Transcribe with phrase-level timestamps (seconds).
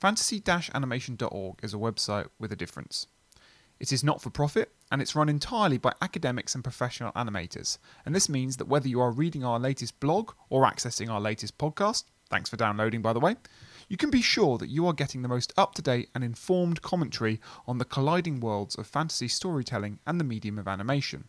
[0.00, 3.06] fantasy animation.org is a website with a difference.
[3.78, 7.76] It is not for profit and it's run entirely by academics and professional animators.
[8.06, 11.58] And this means that whether you are reading our latest blog or accessing our latest
[11.58, 13.36] podcast, thanks for downloading by the way,
[13.88, 16.80] you can be sure that you are getting the most up to date and informed
[16.80, 21.28] commentary on the colliding worlds of fantasy storytelling and the medium of animation.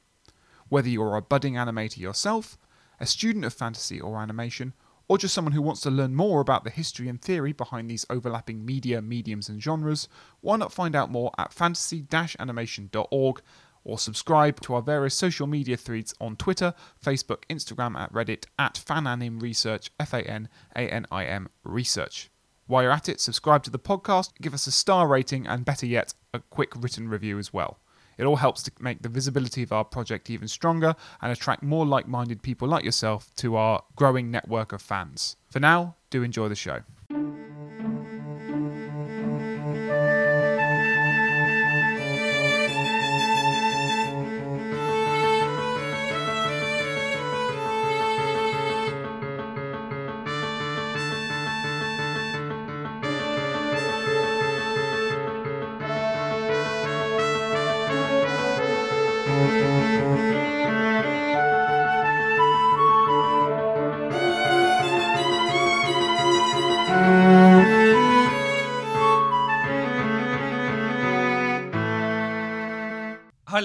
[0.69, 2.57] Whether you are a budding animator yourself,
[3.01, 4.73] a student of fantasy or animation,
[5.12, 8.05] or just someone who wants to learn more about the history and theory behind these
[8.10, 10.07] overlapping media, mediums, and genres,
[10.39, 12.07] why not find out more at fantasy
[12.39, 13.42] animation.org
[13.83, 16.74] or subscribe to our various social media threads on Twitter,
[17.05, 20.47] Facebook, Instagram, at Reddit, at Fananim Research, F A N
[20.78, 22.30] A N I M Research.
[22.68, 25.88] While you're at it, subscribe to the podcast, give us a star rating, and better
[25.88, 27.80] yet, a quick written review as well.
[28.21, 31.88] It all helps to make the visibility of our project even stronger and attract more
[31.88, 35.38] like minded people like yourself to our growing network of fans.
[35.50, 36.81] For now, do enjoy the show.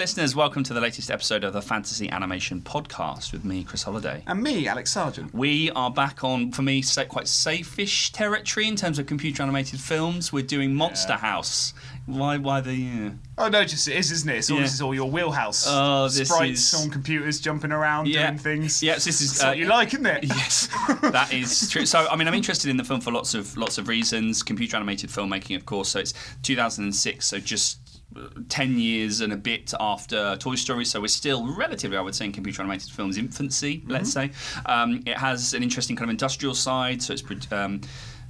[0.06, 0.36] Listeners.
[0.36, 4.22] Welcome to the latest episode of the Fantasy Animation Podcast with me, Chris Holliday.
[4.28, 5.34] And me, Alex Sergeant.
[5.34, 10.32] We are back on, for me, quite safe-ish territory in terms of computer animated films.
[10.32, 11.74] We're doing Monster House.
[12.06, 12.36] Why?
[12.36, 13.06] Why the?
[13.06, 14.36] Uh, Oh no, just it is, isn't it?
[14.38, 14.62] It's all, Yeah.
[14.62, 15.66] This is all your wheelhouse.
[15.68, 18.82] Oh, this Sprites is- on computers jumping around yeah, doing things.
[18.84, 19.32] Yes, this is.
[19.32, 20.24] That's what you like, isn't it?
[20.24, 20.68] Yes,
[21.02, 21.84] that is true.
[21.84, 24.44] So, I mean, I'm interested in the film for lots of lots of reasons.
[24.44, 25.88] Computer animated filmmaking, of course.
[25.88, 27.26] So it's 2006.
[27.26, 27.80] So just.
[28.14, 32.14] Uh, 10 years and a bit after Toy Story, so we're still relatively, I would
[32.14, 34.30] say, in computer animated films infancy, let's say.
[34.64, 37.80] Um, it has an interesting kind of industrial side, so it's um,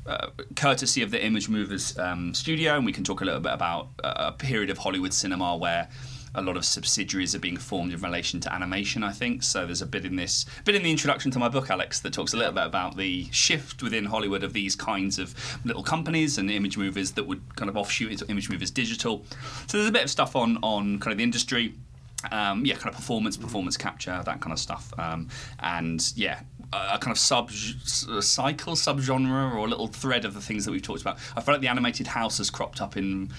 [0.06, 3.88] uh, courtesy of the ImageMovers um, studio, and we can talk a little bit about
[4.02, 5.88] uh, a period of Hollywood cinema where
[6.36, 9.02] a lot of subsidiaries are being formed in relation to animation.
[9.02, 9.66] I think so.
[9.66, 12.34] There's a bit in this, bit in the introduction to my book, Alex, that talks
[12.34, 16.48] a little bit about the shift within Hollywood of these kinds of little companies and
[16.50, 19.24] ImageMovers that would kind of offshoot into ImageMovers Digital.
[19.66, 21.74] So there's a bit of stuff on on kind of the industry
[22.32, 25.28] um, yeah, kind of performance, performance capture, that kind of stuff, um,
[25.60, 26.40] and yeah,
[26.72, 30.82] a, kind of sub cycle, subgenre, or a little thread of the things that we've
[30.82, 31.18] talked about.
[31.36, 33.30] I feel like the animated house has cropped up in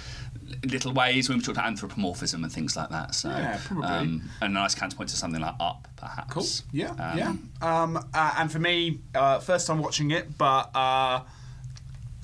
[0.69, 3.15] little ways when we've talked about anthropomorphism and things like that.
[3.15, 3.87] So, Yeah, probably.
[3.87, 6.33] Um, a nice counterpoint to something like Up, perhaps.
[6.33, 6.45] Cool.
[6.71, 7.33] Yeah, Um, yeah.
[7.61, 11.21] Um, uh, and for me, uh, first time watching it, but uh,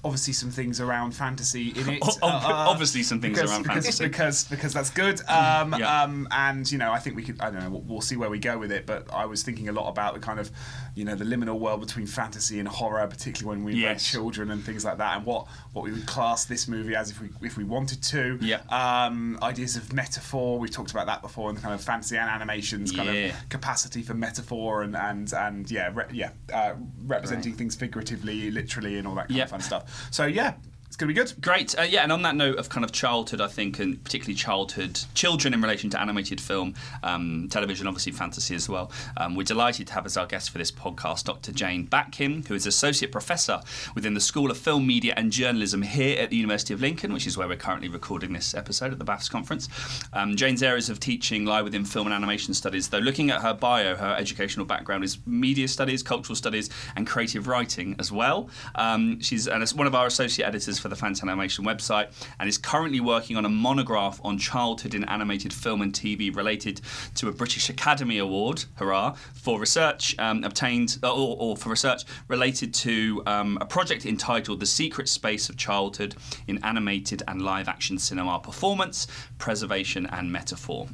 [0.06, 2.04] obviously some things around fantasy in it.
[2.22, 4.04] Uh, obviously some things because, around because, fantasy.
[4.06, 5.20] because because that's good.
[5.30, 6.04] Um, Yeah.
[6.04, 7.40] um, and you know, I think we could.
[7.42, 7.70] I don't know.
[7.70, 8.86] We'll, we'll see where we go with it.
[8.86, 10.52] But I was thinking a lot about the kind of,
[10.96, 14.64] you know, the liminal world between fantasy and horror, particularly when we were children and
[14.64, 17.58] things like that, and what what we would class this movie as if we if
[17.58, 18.38] we wanted to.
[18.42, 18.62] Yeah.
[18.70, 20.60] Um, ideas of metaphor.
[20.60, 23.14] We've talked about that before, and the kind of fantasy and animations kind Yeah.
[23.30, 26.74] of capacity for metaphor and and and yeah, re- yeah, uh,
[27.06, 29.44] representing things figuratively, literally, and all that kind Yeah.
[29.46, 30.08] of fun stuff.
[30.12, 30.54] So yeah,
[30.94, 31.34] it's gonna be good.
[31.42, 31.74] Great.
[31.76, 35.00] Uh, yeah, and on that note of kind of childhood, I think, and particularly childhood
[35.16, 39.88] children in relation to animated film, um, television, obviously fantasy as well, um, we're delighted
[39.88, 41.52] to have as our guest for this podcast Dr.
[41.52, 43.62] Jane Batkin, who is Associate Professor
[43.96, 47.26] within the School of Film, Media and Journalism here at the University of Lincoln, which
[47.26, 49.70] is where we're currently recording this episode at the BAFS conference.
[50.14, 53.56] Um, Jane's areas of teaching lie within film and animation studies, though looking at her
[53.56, 58.48] bio, her educational background is media studies, cultural studies, and creative writing as well.
[58.76, 62.58] Um, she's and one of our associate editors for the Fantasy Animation website and is
[62.58, 66.82] currently working on a monograph on childhood in animated film and TV related
[67.16, 72.74] to a British Academy Award, hurrah, for research um, obtained, or, or for research related
[72.74, 76.16] to um, a project entitled The Secret Space of Childhood
[76.48, 79.08] in Animated and Live Action Cinema Performance,
[79.38, 80.90] Preservation and Metaphor.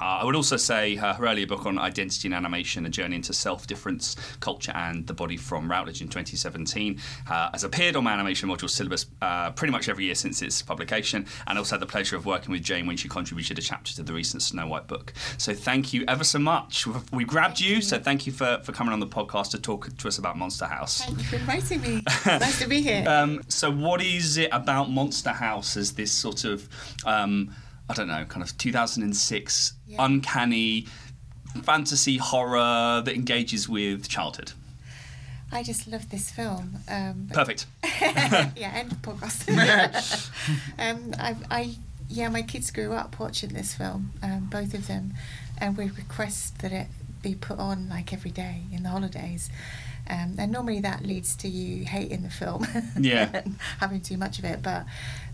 [0.00, 3.16] Uh, I would also say uh, her earlier book on identity and animation, A Journey
[3.16, 8.04] into Self Difference, Culture and the Body from Routledge in 2017, uh, has appeared on
[8.04, 11.76] my animation module syllabus uh, pretty much every year since its publication, and I also
[11.76, 14.42] had the pleasure of working with Jane when she contributed a chapter to the recent
[14.42, 15.12] Snow White book.
[15.36, 16.86] So thank you ever so much.
[16.86, 19.96] We've, we grabbed you, so thank you for, for coming on the podcast to talk
[19.96, 21.02] to us about Monster House.
[21.02, 22.02] Thank you for inviting me.
[22.26, 23.04] nice to be here.
[23.08, 26.68] Um, so, what is it about Monster House as this sort of,
[27.04, 27.54] um,
[27.88, 30.04] I don't know, kind of 2006 Yeah.
[30.04, 30.86] uncanny
[31.62, 34.52] fantasy horror that engages with childhood?
[35.50, 36.76] I just love this film.
[36.88, 37.64] Um, Perfect.
[38.02, 40.28] yeah, end of podcast.
[40.78, 41.74] um, I, I,
[42.10, 45.14] yeah, my kids grew up watching this film, um, both of them,
[45.56, 46.88] and we request that it
[47.22, 49.48] be put on like every day in the holidays.
[50.10, 52.66] Um, and normally that leads to you hating the film,
[52.98, 53.42] Yeah.
[53.80, 54.62] having too much of it.
[54.62, 54.84] But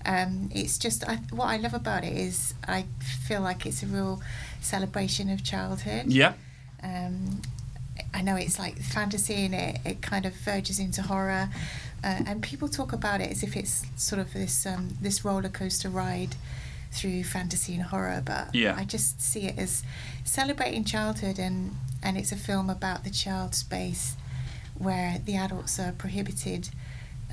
[0.07, 2.85] um, it's just I, what I love about it is I
[3.27, 4.21] feel like it's a real
[4.61, 6.07] celebration of childhood.
[6.07, 6.35] Yeah.
[6.83, 7.43] Um,
[8.13, 11.49] I know it's like fantasy and it, it kind of verges into horror,
[12.03, 15.49] uh, and people talk about it as if it's sort of this um, this roller
[15.49, 16.35] coaster ride
[16.93, 18.23] through fantasy and horror.
[18.25, 18.75] But Yeah.
[18.77, 19.83] I just see it as
[20.25, 24.17] celebrating childhood, and and it's a film about the child space
[24.77, 26.69] where the adults are prohibited.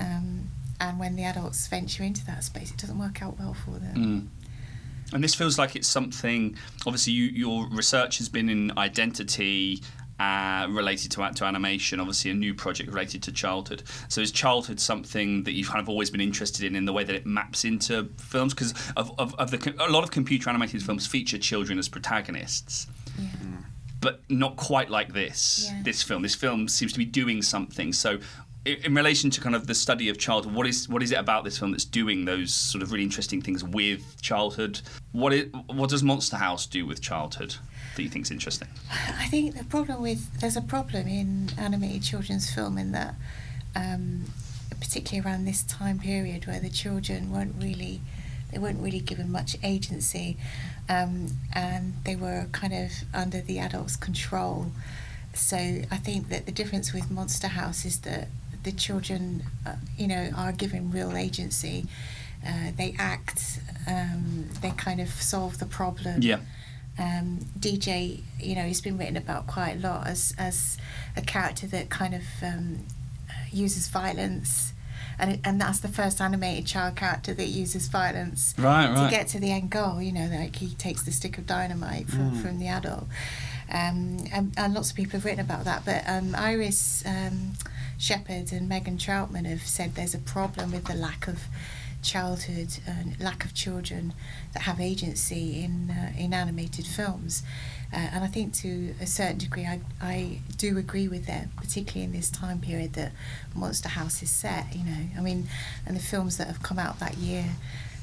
[0.00, 0.48] Um,
[0.82, 3.96] and when the adults venture into that space, it doesn't work out well for them.
[3.96, 5.14] Mm.
[5.14, 6.56] And this feels like it's something.
[6.86, 9.82] Obviously, you, your research has been in identity
[10.18, 12.00] uh, related to to animation.
[12.00, 13.82] Obviously, a new project related to childhood.
[14.08, 17.04] So, is childhood something that you've kind of always been interested in in the way
[17.04, 18.54] that it maps into films?
[18.54, 22.86] Because of, of, of the a lot of computer animated films feature children as protagonists.
[23.18, 23.26] Yeah.
[24.00, 25.68] but not quite like this.
[25.70, 25.82] Yeah.
[25.84, 26.22] This film.
[26.22, 27.92] This film seems to be doing something.
[27.92, 28.18] So, i-
[28.64, 31.44] in relation to kind of the study of childhood, what is what is it about
[31.44, 34.80] this film that's doing those sort of really interesting things with childhood?
[35.10, 37.56] What is what does Monster House do with childhood
[37.96, 38.68] that you think is interesting?
[39.18, 43.16] I think the problem with there's a problem in animated children's film in that,
[43.74, 44.26] um,
[44.80, 48.00] particularly around this time period where the children weren't really,
[48.52, 50.36] they weren't really given much agency,
[50.88, 54.70] um, and they were kind of under the adults' control.
[55.34, 58.28] So I think that the difference with Monster House is that
[58.62, 61.86] the children, uh, you know, are given real agency.
[62.46, 63.60] Uh, they act.
[63.88, 66.38] Um, they kind of solve the problem Yeah.
[66.98, 70.76] um, DJ, you know, he's been written about quite a lot as as
[71.16, 72.80] a character that kind of um,
[73.52, 74.72] uses violence,
[75.18, 79.04] and and that's the first animated child character that uses violence Right, right.
[79.04, 80.00] to get to the end goal.
[80.02, 83.06] You know, like he takes the stick of dynamite from from the adult,
[83.70, 85.84] um, and, and lots of people have written about that.
[85.84, 87.52] But um, Iris um,
[88.02, 91.44] Shepherd and Megan Troutman have said there's a problem with the lack of
[92.02, 94.12] childhood and lack of children
[94.54, 97.44] that have agency in uh, in animated films.
[97.92, 102.02] Uh, and I think to a certain degree, I, I do agree with them, particularly
[102.02, 103.12] in this time period that
[103.54, 104.74] Monster House is set.
[104.74, 105.46] You know, I mean,
[105.86, 107.44] and the films that have come out that year,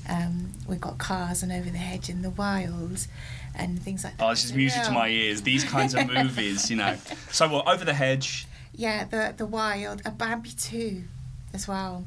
[0.07, 3.05] um, we've got Cars and Over the Hedge and The Wild,
[3.53, 4.25] and things like that.
[4.25, 5.41] Oh, this is music to my ears.
[5.41, 6.95] These kinds of movies, you know.
[7.31, 7.67] So, what?
[7.67, 8.45] Over the Hedge.
[8.73, 11.03] Yeah, the the Wild, a Bambi two,
[11.53, 12.05] as well.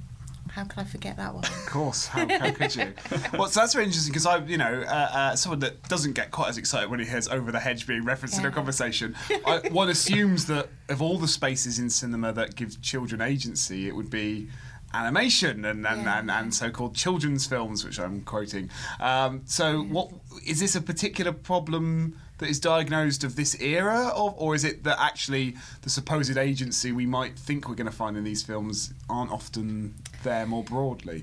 [0.50, 1.44] How could I forget that one?
[1.44, 2.92] Of course, how, how could you?
[3.38, 6.30] well, so that's very interesting because I, you know, uh, uh, someone that doesn't get
[6.30, 9.14] quite as excited when he hears "over the hedge" being referenced in a conversation.
[9.46, 13.96] I, one assumes that of all the spaces in cinema that give children agency, it
[13.96, 14.48] would be
[14.92, 16.18] animation and and, Yeah.
[16.18, 18.68] and, and so-called children's films, which I'm quoting.
[19.00, 20.10] Um, so, what
[20.46, 22.18] is this a particular problem?
[22.42, 26.90] That is diagnosed of this era, of, or is it that actually the supposed agency
[26.90, 29.94] we might think we're going to find in these films aren't often
[30.24, 31.22] there more broadly?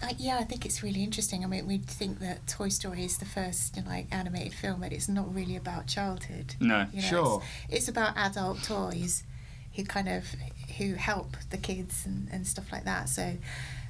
[0.00, 1.42] Uh, yeah, I think it's really interesting.
[1.42, 4.78] I mean, we'd think that Toy Story is the first you know, like animated film,
[4.80, 6.54] but it's not really about childhood.
[6.60, 6.86] No.
[6.92, 7.42] You know, Sure.
[7.64, 9.24] It's, it's about adult toys
[9.74, 10.24] who kind of
[10.78, 13.08] who help the kids and, and stuff like that.
[13.08, 13.32] So,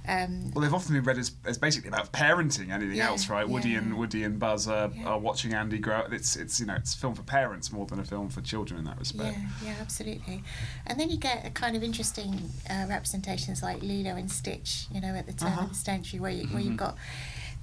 [0.09, 3.49] um, Well, they've often been read as, as basically about parenting, anything Yeah, else, right?
[3.49, 3.79] Woody yeah.
[3.79, 5.05] and Woody and Buzz are, Yeah.
[5.09, 6.03] are watching Andy grow.
[6.11, 8.79] It's it's you know it's a film for parents more than a film for children
[8.81, 9.37] in that respect.
[9.39, 10.43] yeah, yeah, absolutely.
[10.87, 14.87] And then you get a kind of interesting uh, representations like Lilo and Stitch.
[14.93, 15.63] You know, at the turn Uh-huh.
[15.63, 16.97] of the century, where you, where you've got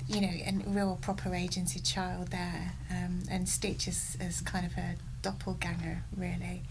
[0.08, 4.78] you know a real proper agency child there, um, and Stitch is, is kind of
[4.78, 6.64] a doppelganger, really.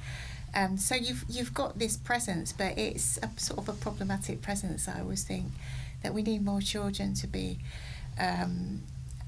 [0.56, 4.88] Um, so you've you've got this presence, but it's a sort of a problematic presence.
[4.88, 5.46] I always think
[6.02, 7.58] that we need more children to be
[8.18, 8.80] um,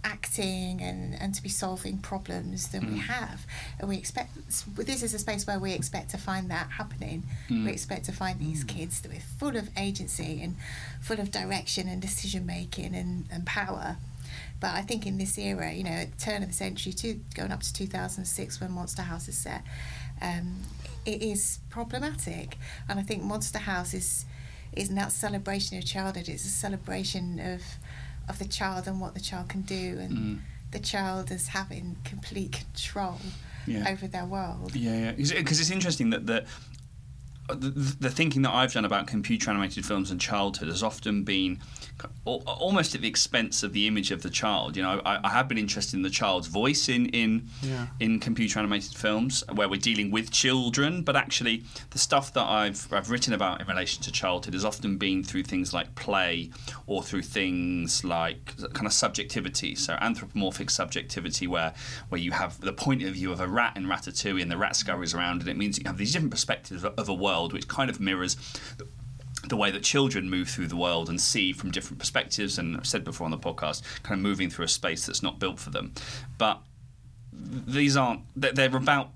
[0.04, 3.06] acting and, and to be solving problems than we Mm.
[3.08, 3.44] have.
[3.78, 4.30] And we expect
[4.76, 7.24] this is a space where we expect to find that happening.
[7.50, 7.66] Mm.
[7.66, 10.56] We expect to find these kids that are full of agency and
[11.02, 13.96] full of direction and decision making and, and power.
[14.60, 17.14] But I think in this era, you know, at the turn of the century, to,
[17.34, 19.62] going up to 2006 when Monster House is set,
[20.22, 20.62] um,
[21.08, 22.58] it is problematic.
[22.88, 24.26] And I think Monster House is
[24.74, 26.28] isn't that celebration of childhood.
[26.28, 27.62] It's a celebration of
[28.28, 30.38] of the child and what the child can do, and Mm.
[30.72, 33.18] the child is having complete control
[33.66, 33.88] Yeah.
[33.90, 34.76] over their world.
[34.76, 35.12] Yeah, yeah.
[35.12, 36.44] Because it's interesting that that
[37.48, 41.58] the, the thinking that I've done about computer animated films and childhood has often been
[42.24, 44.76] almost at the expense of the image of the child.
[44.76, 47.86] You know, I, I have been interested in the child's voice in in Yeah.
[48.00, 52.92] in computer animated films where we're dealing with children, but actually the stuff that I've
[52.92, 56.50] I've written about in relation to childhood has often been through things like play
[56.86, 61.72] or through things like kind of subjectivity, so anthropomorphic subjectivity, where
[62.10, 64.76] where you have the point of view of a rat in Ratatouille and the rat
[64.76, 67.68] scurries around, and it means you have these different perspectives of, of a world which
[67.68, 68.36] kind of mirrors
[69.48, 72.86] the way that children move through the world and see from different perspectives, and I've
[72.86, 75.70] said before on the podcast, kind of moving through a space that's not built for
[75.70, 75.92] them.
[76.36, 76.60] But
[77.32, 79.10] these aren't, they're they're about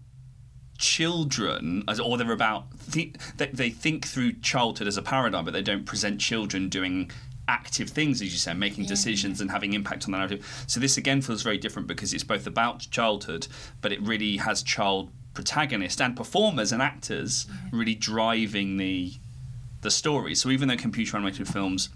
[0.79, 5.53] children, as- or they're about, thi- they, they think through childhood as a paradigm, but
[5.53, 7.11] they don't present children doing
[7.49, 10.65] active things, as you say, making decisions and having impact on the narrative.
[10.67, 13.47] So this again feels very different because it's both about childhood,
[13.81, 19.15] but it really has child protagonists and performers and actors really driving the
[19.83, 20.35] the story.
[20.35, 21.89] So even though computer animated films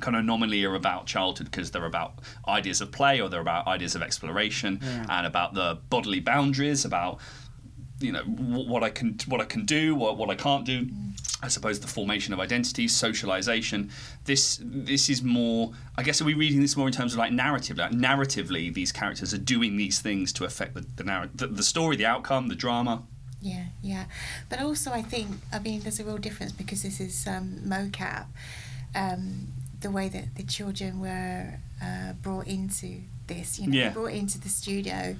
[0.00, 3.66] kind of nominally are about childhood because they're about ideas of play or they're about
[3.66, 7.18] ideas of exploration and about the bodily boundaries, about
[8.00, 10.88] you know what I can what I can do, what what I can't do.
[11.42, 13.90] I suppose the formation of identity, socialization.
[14.24, 15.72] This this is more.
[15.96, 17.76] I guess are we reading this more in terms of like narrative?
[17.78, 21.62] Like narratively, these characters are doing these things to affect the the, narr- the, the
[21.62, 23.02] story, the outcome, the drama.
[23.42, 24.06] Yeah, yeah.
[24.48, 28.26] But also, I think, I mean, there's a real difference because this is um, mocap.
[28.94, 29.48] Um,
[29.80, 33.90] the way that the children were uh, brought into this, you know, Yeah.
[33.90, 35.16] brought into the studio.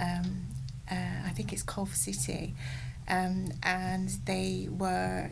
[0.00, 0.46] Um,
[0.92, 2.54] uh, I think it's Culver City.
[3.08, 5.30] Um, and they were,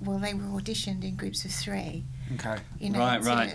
[0.00, 2.04] well, they were auditioned in groups of three.
[2.34, 2.56] Okay.
[2.78, 3.54] You know, Right, to- right.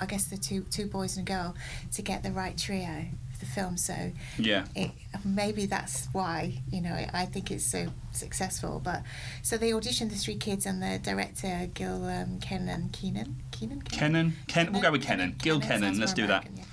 [0.00, 1.54] I guess the two two boys and a girl
[1.92, 3.76] to get the right trio for the film.
[3.76, 4.66] So Yeah.
[4.74, 4.90] it,
[5.24, 8.80] maybe that's why you know I think it's so successful.
[8.82, 9.02] But
[9.42, 14.36] so they auditioned the three kids and the director Gil um, Kenan Keenan Keenan Kennan,
[14.46, 15.34] Ken, we'll go with Kennan.
[15.38, 16.46] Gil sounds let's do that.
[16.54, 16.64] Yeah.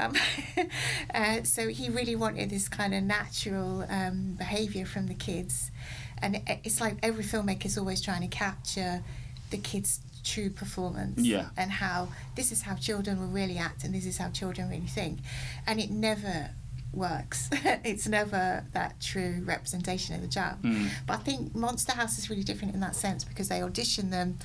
[0.00, 0.14] Um,
[1.14, 5.70] uh, so he really wanted this kind of natural um, behaviour from the kids,
[6.18, 9.02] and it, it's like every filmmaker is always trying to capture
[9.50, 10.00] the kids'
[10.32, 11.46] true performance Yeah.
[11.56, 14.86] and how this is how children will really act and this is how children really
[14.98, 15.20] think,
[15.66, 16.50] and it never
[16.92, 17.48] works.
[17.84, 20.56] it's never that true representation of the child.
[20.62, 20.88] Mm.
[21.06, 24.38] But I think Monster House is really different in that sense because they audition them,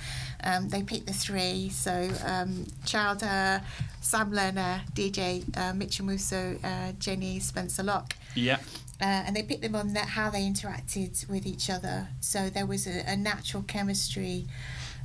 [0.43, 1.69] um, they pick the three.
[1.69, 3.61] So um, Chowder,
[4.01, 8.15] Sam Lerner, DJ uh, Mitchell Musso, uh, Jenny Spencer Locke.
[8.35, 8.59] Yeah.
[9.01, 12.09] Uh, and they picked them on that how they interacted with each other.
[12.19, 14.45] So there was a, a natural chemistry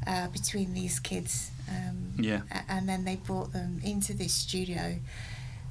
[0.06, 1.50] uh, between these kids.
[1.68, 2.42] Um, Yeah.
[2.68, 4.98] and then they brought them into this studio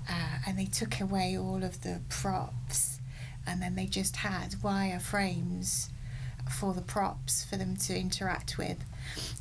[0.10, 3.00] uh, and they took away all of the props
[3.48, 5.89] and then they just had wire frames
[6.51, 8.77] for the props for them to interact with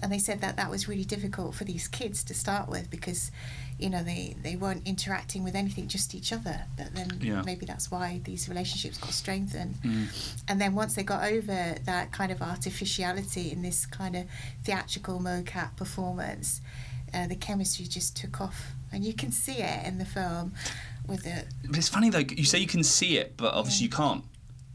[0.00, 3.30] and they said that that was really difficult for these kids to start with because
[3.84, 7.42] you know they they weren't interacting with anything just each other but then Yeah.
[7.50, 10.06] maybe that's why these relationships got strengthened Mm.
[10.48, 14.24] and then once they got over that kind of artificiality in this kind of
[14.64, 16.60] theatrical mocap performance,
[17.12, 20.52] uh, the chemistry just took off, and you can see it in the film.
[21.06, 22.24] With it But it's funny though.
[22.42, 24.24] You say you can see it, but obviously you can't.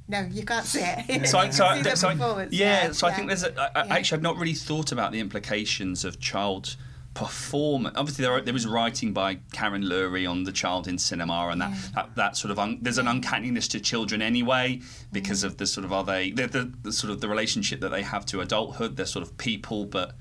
[0.08, 1.26] no, you can't see it.
[1.32, 3.44] So, I, so, I, so I- performance, yeah, so I think there's.
[3.44, 3.94] A, I, I, Yeah.
[3.96, 6.76] Actually, I've not really thought about the implications of child
[7.14, 7.96] performance.
[7.98, 11.62] Obviously, there, are, there was writing by Karen Lury on the child in cinema, and
[11.62, 11.78] that, Yeah.
[11.96, 15.86] that, that sort of un, there's an uncanniness to children anyway because of the sort
[15.86, 18.96] of are they the, the, the sort of the relationship that they have to adulthood.
[18.96, 20.16] They're sort of people, but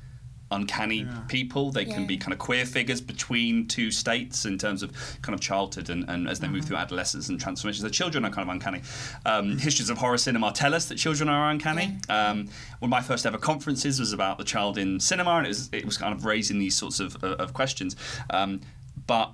[0.51, 1.21] uncanny Yeah.
[1.29, 1.71] people.
[1.71, 5.41] They can be kind of queer figures between two states in terms of kind of
[5.41, 7.83] childhood and, and as they move through adolescence and transformations.
[7.83, 8.81] The children are kind of uncanny.
[9.27, 11.99] Um, histories of horror cinema tell us that children are uncanny.
[12.09, 12.47] Um,
[12.79, 15.69] one of my first ever conferences was about the child in cinema, and it was
[15.73, 17.95] it was kind of raising these sorts of, of, of questions.
[18.31, 18.61] Um,
[19.07, 19.33] but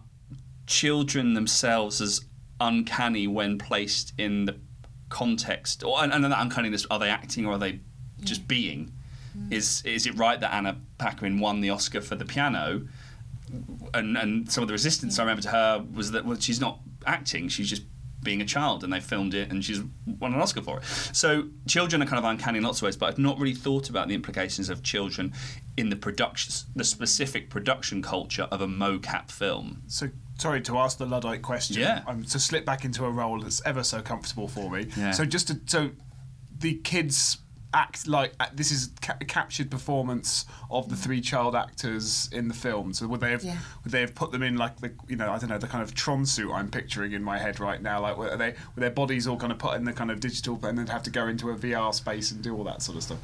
[0.67, 2.23] children themselves as
[2.61, 4.57] uncanny when placed in the
[5.11, 7.81] context, or and, and that uncanniness, are they acting or are they
[8.23, 8.93] just being?
[9.51, 12.87] Is is it right that Anna Paquin won the Oscar for the piano?
[13.93, 16.81] And and some of the resistance I remember to her was that well she's not
[17.07, 17.83] acting, she's just
[18.23, 19.83] being a child, and they filmed it, and she's
[20.19, 20.85] won an Oscar for it.
[21.13, 23.91] So children are kind of uncanny in lots of ways, but I've not really thought
[23.91, 25.35] about the implications of children
[25.77, 29.83] in the production, the specific production culture of a mocap film.
[29.87, 31.77] So sorry to ask the luddite question.
[31.77, 32.03] Yeah.
[32.07, 34.89] I'm to slip back into a role that's ever so comfortable for me.
[34.97, 35.13] Yeah.
[35.13, 35.91] So just to, so
[36.59, 37.39] the kids
[37.75, 42.55] act like uh, this is ca- captured performance of the three child actors in the
[42.55, 42.95] film.
[42.95, 43.59] So would they have Yeah.
[43.83, 45.83] would they have put them in like the you know I don't know the kind
[45.83, 48.01] of Tron suit I'm picturing in my head right now?
[48.01, 50.59] Like were they were their bodies all kind of put in the kind of digital
[50.65, 53.03] and then have to go into a VR space and do all that sort of
[53.03, 53.19] stuff?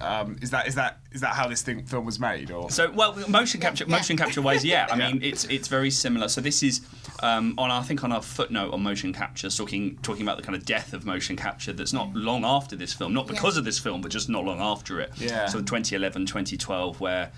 [0.00, 2.50] Um, is that is that is that how this thing film was made?
[2.50, 3.96] Or So, well, motion capture, Yeah.
[3.96, 4.86] motion capture ways, yeah.
[4.90, 5.08] I Yeah.
[5.12, 6.28] mean, it's it's very similar.
[6.28, 6.80] So this is
[7.22, 10.56] um, on I think on our footnote on motion capture, talking talking about the kind
[10.56, 11.72] of death of motion capture.
[11.72, 13.60] That's not long after this film, not because Yeah.
[13.60, 15.12] of this film, but just not long after it.
[15.16, 15.46] Yeah.
[15.46, 17.30] So 2011, 2012, where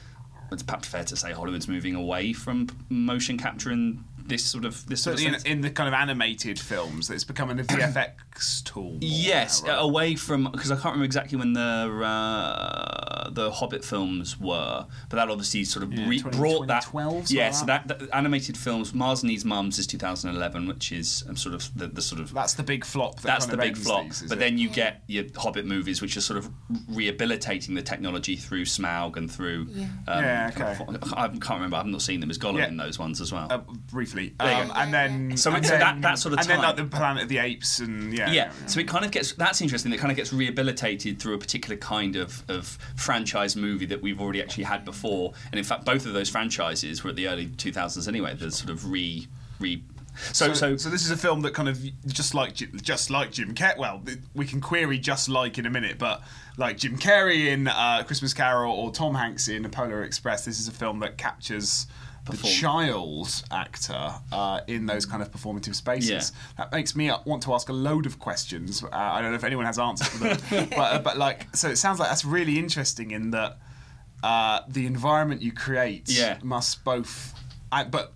[0.52, 4.86] it's perhaps fair to say Hollywood's moving away from motion capture in this sort of
[4.86, 5.42] this sort of in, sense.
[5.42, 8.10] in the kind of animated films, that it's becoming a VFX
[8.64, 8.90] tool.
[8.92, 9.82] more Yes, now, right?
[9.82, 15.16] away from because I can't remember exactly when the uh, the Hobbit films were, but
[15.16, 16.82] that obviously sort of Yeah, re- 20- brought that.
[16.84, 18.92] 2012, Yeah, so that, that animated films.
[18.94, 22.54] Mars Needs Mums is 2011, which is um, sort of the, the sort of That's
[22.54, 23.16] the big flop.
[23.16, 24.04] That that's the big ends flop.
[24.04, 24.40] these, but it?
[24.40, 26.50] then you get your Hobbit movies, which are sort of
[26.88, 29.68] rehabilitating the technology through Smaug and through.
[29.70, 29.86] Yeah.
[30.08, 30.84] Um, Yeah, okay.
[31.16, 31.76] I can't remember.
[31.76, 32.30] I've not seen them.
[32.30, 32.68] Is Gollum Yeah.
[32.68, 33.46] in those ones as well?
[33.50, 33.58] uh,
[33.90, 36.76] briefly, um, and then So and it's- then, that- that sort of and then like
[36.76, 39.92] the Planet of the Apes and yeah, yeah, so it kind of gets that's interesting.
[39.92, 44.20] It kind of gets rehabilitated through a particular kind of, of franchise movie that we've
[44.20, 47.46] already actually had before, and in fact, both of those franchises were at the early
[47.46, 48.34] 2000s anyway.
[48.34, 49.26] They're sort of re
[49.58, 49.82] re.
[50.32, 53.32] So So, so, so this is a film that kind of just like just like
[53.32, 53.78] Jim Carrey.
[53.78, 54.02] Well,
[54.34, 56.22] we can query just like in a minute, but
[56.58, 60.68] like Jim Carrey in uh, Christmas Carol or Tom Hanks in Polar Express, this is
[60.68, 61.86] a film that captures
[62.24, 66.10] the Perform- child actor uh, in those kind of performative spaces.
[66.10, 66.64] Yeah.
[66.64, 68.82] That makes me want to ask a load of questions.
[68.84, 70.38] Uh, I don't know if anyone has answers for them,
[70.70, 73.58] but uh, but like so it sounds like that's really interesting in that
[74.22, 76.38] uh, the environment you create Yeah.
[76.44, 77.34] must both.
[77.72, 78.12] I, but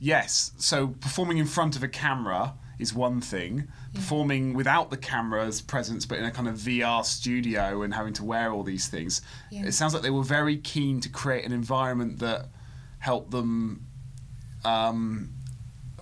[0.00, 3.68] yes, so performing in front of a camera is one thing.
[3.94, 8.24] Performing without the camera's presence, but in a kind of VR studio and having to
[8.24, 9.64] wear all these things, Yeah.
[9.66, 12.48] it sounds like they were very keen to create an environment that
[13.04, 13.86] helped them
[14.64, 15.28] um,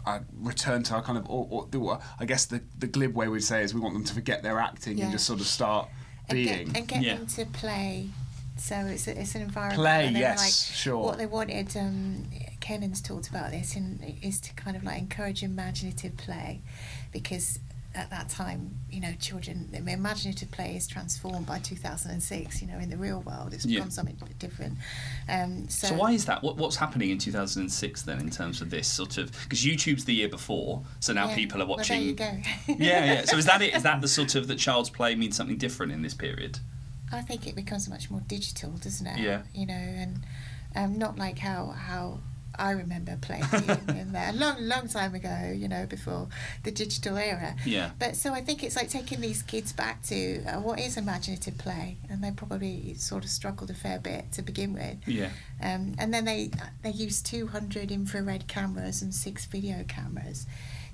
[0.06, 3.26] uh, return to our kind of, or, or, the- I guess the, the glib way
[3.26, 5.04] we'd say is we want them to forget their acting Yeah.
[5.04, 5.88] and just sort of start
[6.28, 6.66] and being.
[6.68, 7.16] get, and get Yeah.
[7.16, 8.08] them to play.
[8.56, 9.80] So it's a, it's an environment.
[9.80, 10.38] Play, where they were yes,
[10.70, 11.02] like, sure.
[11.02, 12.26] What they wanted, um,
[12.60, 16.60] Kenan's talked about this, and is to kind of like encourage imaginative play,
[17.12, 17.58] because
[17.94, 22.62] at that time, you know, children, imaginative play is transformed by 2006.
[22.62, 23.80] You know, in the real world, it's Yeah.
[23.80, 24.78] become something different.
[25.28, 26.42] Um, so, so why is that?
[26.42, 30.14] What, what's happening in 2006 then in terms of this sort of because YouTube's the
[30.14, 31.34] year before, so now Yeah.
[31.34, 32.16] people are Well, watching.
[32.16, 32.74] there you go.
[32.84, 33.24] yeah, yeah.
[33.24, 33.74] So is that it?
[33.74, 36.58] Is that the sort of that child's play means something different in this period?
[37.12, 39.18] I think it becomes much more digital, doesn't it?
[39.18, 39.42] Yeah.
[39.54, 40.20] You know, and
[40.74, 42.20] um, not like how how
[42.58, 43.44] I remember playing
[43.88, 45.52] in, there a long, long time ago.
[45.54, 46.28] You know, before
[46.62, 47.54] the digital era.
[47.64, 47.90] Yeah.
[47.98, 51.58] But so I think it's like taking these kids back to uh, what is imaginative
[51.58, 54.98] play, and they probably sort of struggled a fair bit to begin with.
[55.06, 55.30] Yeah.
[55.62, 56.50] Um, and then they
[56.82, 60.46] they used 200 infrared cameras and six video cameras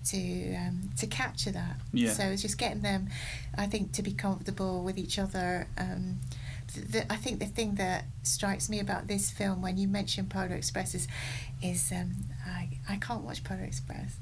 [0.07, 1.77] to um, to capture that.
[1.93, 2.13] Yeah.
[2.13, 3.09] So it's just getting them,
[3.57, 5.67] I think, to be comfortable with each other.
[5.77, 6.21] Um,
[6.75, 10.55] the, I think the thing that strikes me about this film when you mention Polar
[10.55, 11.09] Express is,
[11.63, 12.13] is um,
[12.47, 14.17] I, I can't watch Polar Express.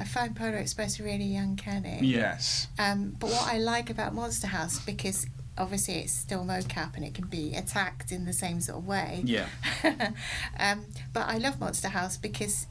[0.00, 2.00] I find Polar Express really uncanny.
[2.02, 2.68] yes.
[2.78, 7.14] Um, but what I like about Monster House, because obviously it's still mocap and it
[7.14, 9.22] can be attacked in the same sort of way.
[9.24, 9.46] Yeah.
[10.58, 12.66] um, but I love Monster House because,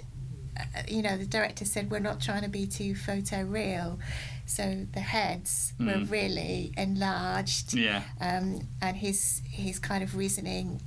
[0.58, 4.00] uh, you know, the director said we're not trying to be too photo real.
[4.46, 6.12] So the heads were Mm.
[6.12, 7.74] really enlarged.
[7.74, 8.04] Yeah.
[8.20, 10.82] Um, and his his kind of reasoning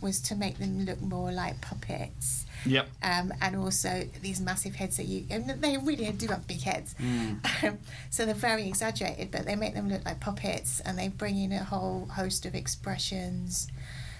[0.00, 2.88] was to make them look more like puppets Yep.
[3.02, 6.94] um, and also these massive heads that you and they really do have big heads
[7.00, 7.78] um,
[8.10, 11.50] so they're very exaggerated but they make them look like puppets and they bring in
[11.52, 13.68] a whole host of expressions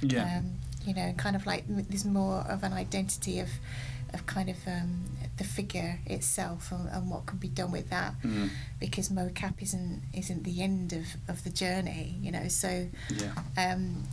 [0.00, 0.38] Yeah.
[0.38, 0.52] um,
[0.86, 3.50] you know kind of like there's more of an identity of
[4.14, 5.04] of kind of um,
[5.38, 8.48] the figure itself and, and what can be done with that Mm.
[8.80, 13.32] because mocap isn't isn't the end of, of the journey you know so Yeah.
[13.58, 14.04] um,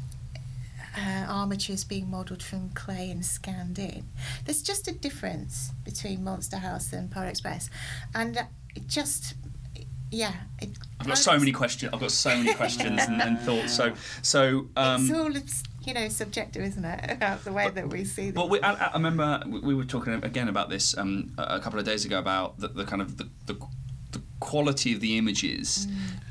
[0.95, 4.03] uh, armatures being modelled from clay and scanned in.
[4.45, 7.69] There's just a difference between Monster House and Polar Express,
[8.13, 8.37] and
[8.75, 9.33] it just,
[10.11, 10.33] yeah.
[10.61, 11.91] It, I've got so many questions.
[11.93, 13.73] I've got so many questions and, and thoughts.
[13.75, 14.67] So so.
[14.77, 15.35] Um, it's all
[15.85, 17.11] you know subjective, isn't it?
[17.11, 18.35] About the way that we see them.
[18.41, 21.59] Well, we, I, I remember we- we were talking again about this um, a a
[21.59, 23.53] couple of days ago about the, the kind of the, the,
[24.11, 25.87] the quality of the images,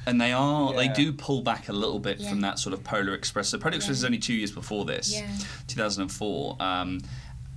[0.07, 2.23] and they are they do pull back a little bit Mm.
[2.25, 2.29] Yeah.
[2.31, 3.49] from that sort of Polar Express.
[3.49, 5.27] So Polar Express is only two years before this, Yeah.
[5.69, 6.57] 2004.
[6.61, 7.01] Um,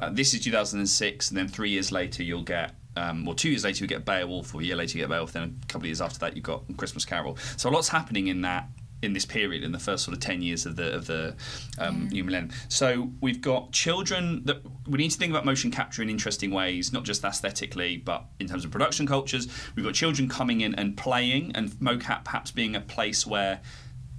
[0.02, 2.76] uh, this is 2006, and then three years later you'll get.
[2.98, 5.34] Um, well, two years later you get Beowulf, or a year later you get Beowulf.
[5.34, 7.38] Then a couple of years after that you've got Christmas Carol.
[7.58, 8.68] So a lot's happening in that
[9.06, 11.36] in this period, in the first sort of ten years of the of the
[11.80, 12.54] um, new millennium.
[12.68, 16.92] So we've got children that we need to think about motion capture in interesting ways,
[16.92, 19.48] not just aesthetically, but in terms of production cultures.
[19.76, 23.62] We've got children coming in and playing, and mocap perhaps being a place where.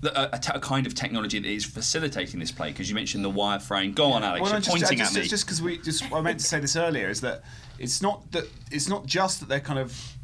[0.02, 3.94] A, kind of technology that is facilitating this play because you mentioned the wireframe.
[3.94, 4.42] Go on, Alex.
[4.42, 5.26] Well, you're just, pointing just, at me.
[5.26, 7.42] Just because we just I meant to say this earlier is that
[7.78, 10.15] it's not that it's not just that they're kind of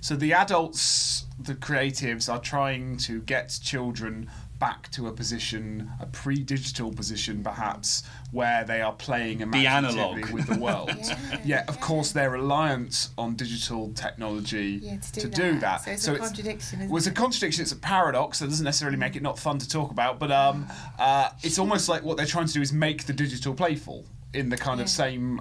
[0.00, 6.06] so the adults, the creatives are trying to get children back to a position, a
[6.06, 10.30] pre-digital position perhaps, where they are playing imaginatively analog.
[10.32, 10.90] with the world.
[10.98, 15.34] Yeah, yeah, of course their reliance on digital technology Yeah, to do to that.
[15.36, 15.76] do that.
[15.84, 17.62] So it's a contradiction, isn't well, it's a contradiction.
[17.62, 18.40] It's a paradox.
[18.40, 20.66] That doesn't necessarily make it not fun to talk about, but um,
[20.98, 24.50] uh, it's almost like what they're trying to do is make the digital playful in
[24.50, 25.40] the kind of same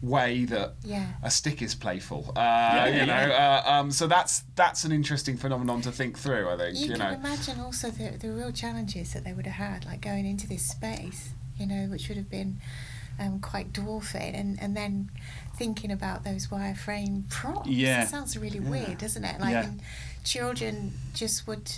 [0.00, 1.06] way that Yeah.
[1.22, 2.32] a stick is playful.
[2.36, 3.62] Uh, yeah, you know, yeah.
[3.66, 6.48] uh, um, so that's that's an interesting phenomenon to think through.
[6.50, 7.12] I think You, you, can know.
[7.14, 10.62] imagine also the, the real challenges that they would have had, like going into this
[10.66, 12.58] space, you know, which would have been
[13.20, 15.10] um, quite dwarfing, and, and then
[15.56, 17.68] thinking about those wireframe props.
[17.68, 18.04] Yeah.
[18.04, 19.40] It sounds really weird, doesn't it?
[19.40, 19.64] Like, Yeah.
[19.64, 19.80] and
[20.22, 21.68] children just would,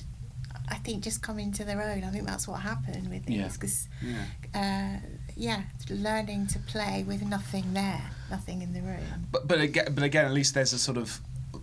[0.69, 2.05] I think, just come into their own.
[2.05, 3.45] I think that's what happened with Yeah.
[3.45, 5.01] these, because, Yeah.
[5.01, 5.07] uh,
[5.41, 9.27] yeah, learning to play with nothing there, nothing in the room.
[9.33, 11.19] But but again, but again, at least there's a sort of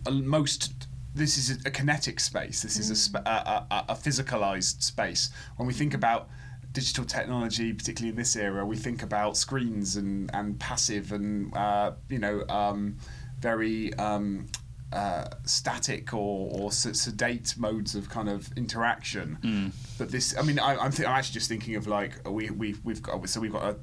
[0.07, 0.87] a, most.
[1.13, 2.61] This is a kinetic space.
[2.61, 5.29] This is a, sp- a, a, a physicalized space.
[5.57, 6.29] When we think about
[6.71, 11.91] digital technology, particularly in this era, we think about screens and and passive and uh,
[12.09, 12.97] you know um,
[13.39, 13.93] very.
[13.93, 14.47] Um,
[14.93, 20.77] uh, static or, or sedate modes of kind of interaction, but this, I mean, I,
[20.77, 23.75] I'm, th- I'm actually just thinking of like we we we've got so we've got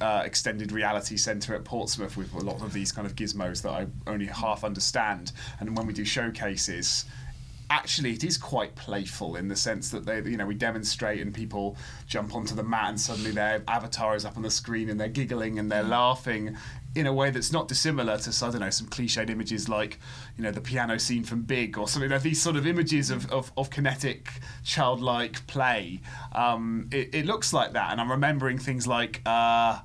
[0.00, 3.62] a uh, extended reality centre at Portsmouth with a lot of these kind of gizmos
[3.62, 5.32] that I only half understand.
[5.60, 7.04] And when we do showcases,
[7.70, 11.32] actually it is quite playful in the sense that they, you know, we demonstrate and
[11.32, 15.00] people jump onto the mat and suddenly their avatar is up on the screen and
[15.00, 16.56] they're giggling and they're laughing
[16.94, 19.98] in a way that's not dissimilar to I don't know some cliched images like
[20.36, 22.10] you know the piano scene from Big or something.
[22.10, 24.30] Like these sort of images of, of, of kinetic
[24.62, 26.00] childlike play.
[26.32, 29.20] Um, it, it looks like that, and I'm remembering things like.
[29.26, 29.80] Uh,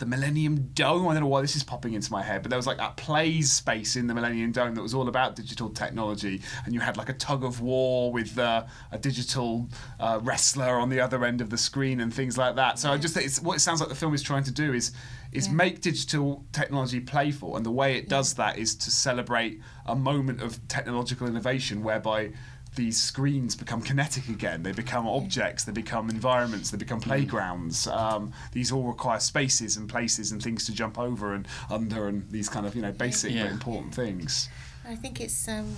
[0.00, 1.06] the Millennium Dome.
[1.06, 2.96] I don't know why this is popping into my head, but there was like that
[2.96, 6.96] plays space in the Millennium Dome that was all about digital technology, and you had
[6.96, 9.68] like a tug of war with uh, a digital
[10.00, 12.78] uh, wrestler on the other end of the screen and things like that.
[12.80, 14.72] So I just think it's what it sounds like the film is trying to do
[14.72, 14.92] is
[15.32, 15.52] is Yeah.
[15.52, 20.42] make digital technology playful, and the way it does that is to celebrate a moment
[20.42, 22.32] of technological innovation whereby
[22.76, 24.62] these screens become kinetic again.
[24.62, 25.64] They become objects.
[25.64, 26.70] They become environments.
[26.70, 27.86] They become playgrounds.
[27.88, 32.30] Um, these all require spaces and places and things to jump over and under and
[32.30, 33.44] these kind of you know basic Yeah.
[33.44, 34.48] but important things.
[34.86, 35.74] I think it's um,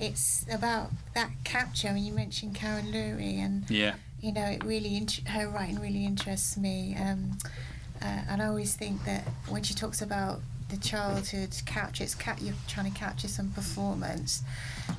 [0.00, 1.88] it's about that capture.
[1.88, 3.94] I mean, you mentioned Karen Lury, and Yeah.
[4.20, 6.96] you know, it really int- her writing really interests me.
[6.96, 7.38] Um,
[8.00, 12.38] uh, and I always think that when she talks about the childhood capture, it's cap-
[12.42, 14.42] you're trying to capture some performance.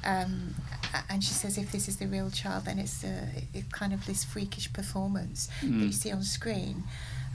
[0.05, 0.72] Um, a-
[1.09, 4.05] and she says if this is the real child, then it's a, it kind of
[4.05, 6.83] this freakish performance that you see on screen.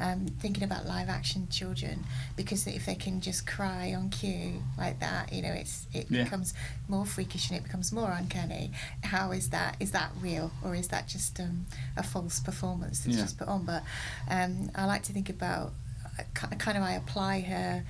[0.01, 2.05] Um, thinking about live action children
[2.37, 6.23] because if they can just cry on cue like that, you know, it's it Yeah.
[6.23, 6.55] becomes
[6.87, 8.71] more freakish and it becomes more uncanny.
[9.03, 9.75] How is that?
[9.81, 13.23] Is that real or is that just um, a false performance that's Yeah.
[13.25, 13.65] just put on?
[13.65, 13.83] But
[14.31, 15.73] um, I like to think about
[16.17, 16.23] uh,
[16.57, 17.85] kind of I apply her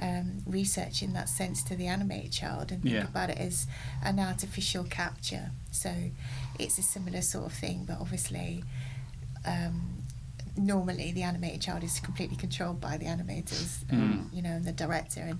[0.00, 3.04] um, research in that sense to the animated child and think Yeah.
[3.04, 3.66] about it as
[4.04, 5.50] an artificial capture.
[5.70, 5.92] So
[6.58, 8.62] it's a similar sort of thing, but obviously.
[9.44, 9.92] Um,
[10.58, 14.72] normally the animated child is completely controlled by the animators um, you know and the
[14.72, 15.38] director and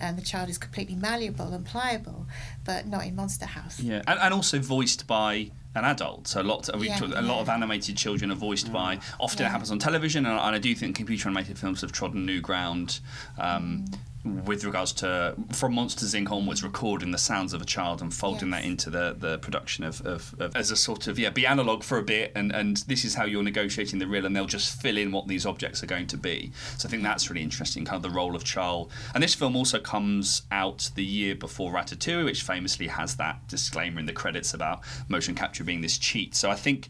[0.00, 2.26] and the child is completely malleable and pliable
[2.64, 6.26] but not in monster house Yeah, and, and also voiced by an adult.
[6.28, 8.98] So a lot, we Yeah, talk- a lot of animated children are voiced by.
[9.20, 12.24] Often it happens on television, and, and I do think computer animated films have trodden
[12.26, 13.00] new ground.
[13.38, 13.84] Um,
[14.26, 16.30] With regards to from Monsters Inc.
[16.32, 18.62] onwards, recording the sounds of a child and folding Yes.
[18.62, 21.84] that into the, the production of, of, of as a sort of yeah, be analog
[21.84, 24.80] for a bit, and, and this is how you're negotiating the real, and they'll just
[24.82, 26.50] fill in what these objects are going to be.
[26.76, 28.90] So I think that's really interesting, kind of the role of Charles.
[29.14, 34.00] And this film also comes out the year before Ratatouille, which famously has that disclaimer
[34.00, 36.34] in the credits about motion capture being this cheat.
[36.34, 36.88] So I think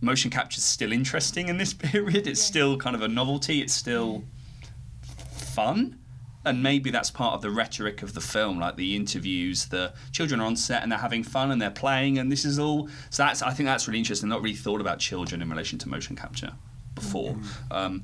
[0.00, 2.26] motion capture is still interesting in this period.
[2.26, 2.46] It's Yeah.
[2.46, 3.60] still kind of a novelty.
[3.60, 4.24] It's still
[5.32, 5.98] fun.
[6.44, 9.66] And maybe that's part of the rhetoric of the film, like the interviews.
[9.66, 12.58] The children are on set and they're having fun and they're playing, and this is
[12.58, 12.88] all.
[13.10, 14.28] So that's I think that's really interesting.
[14.30, 16.52] Not really thought about children in relation to motion capture
[16.94, 17.36] before.
[17.70, 18.02] Um,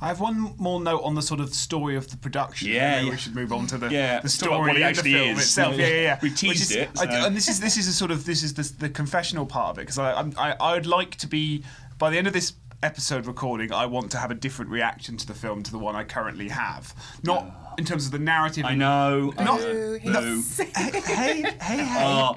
[0.00, 2.68] I have one more note on the sort of story of the production.
[2.68, 3.10] Yeah, yeah.
[3.10, 4.84] we should move on to the, Yeah, the let's talk about story what it and
[4.84, 5.38] actually the film is.
[5.38, 5.76] itself.
[5.76, 6.18] Yeah, yeah, yeah.
[6.22, 8.54] We teased is- it, I- and this is this is a sort of this is
[8.54, 11.62] the, the confessional part of it because I, I I would like to be
[11.98, 15.26] by the end of this episode recording I want to have a different reaction to
[15.26, 16.94] the film to the one I currently have.
[17.24, 18.64] Not in terms of the narrative.
[18.64, 19.32] I know.
[19.38, 19.98] I Not- know.
[20.04, 20.42] Boo, Boo.
[20.74, 21.94] hey, hey, hey.
[22.00, 22.34] Oh,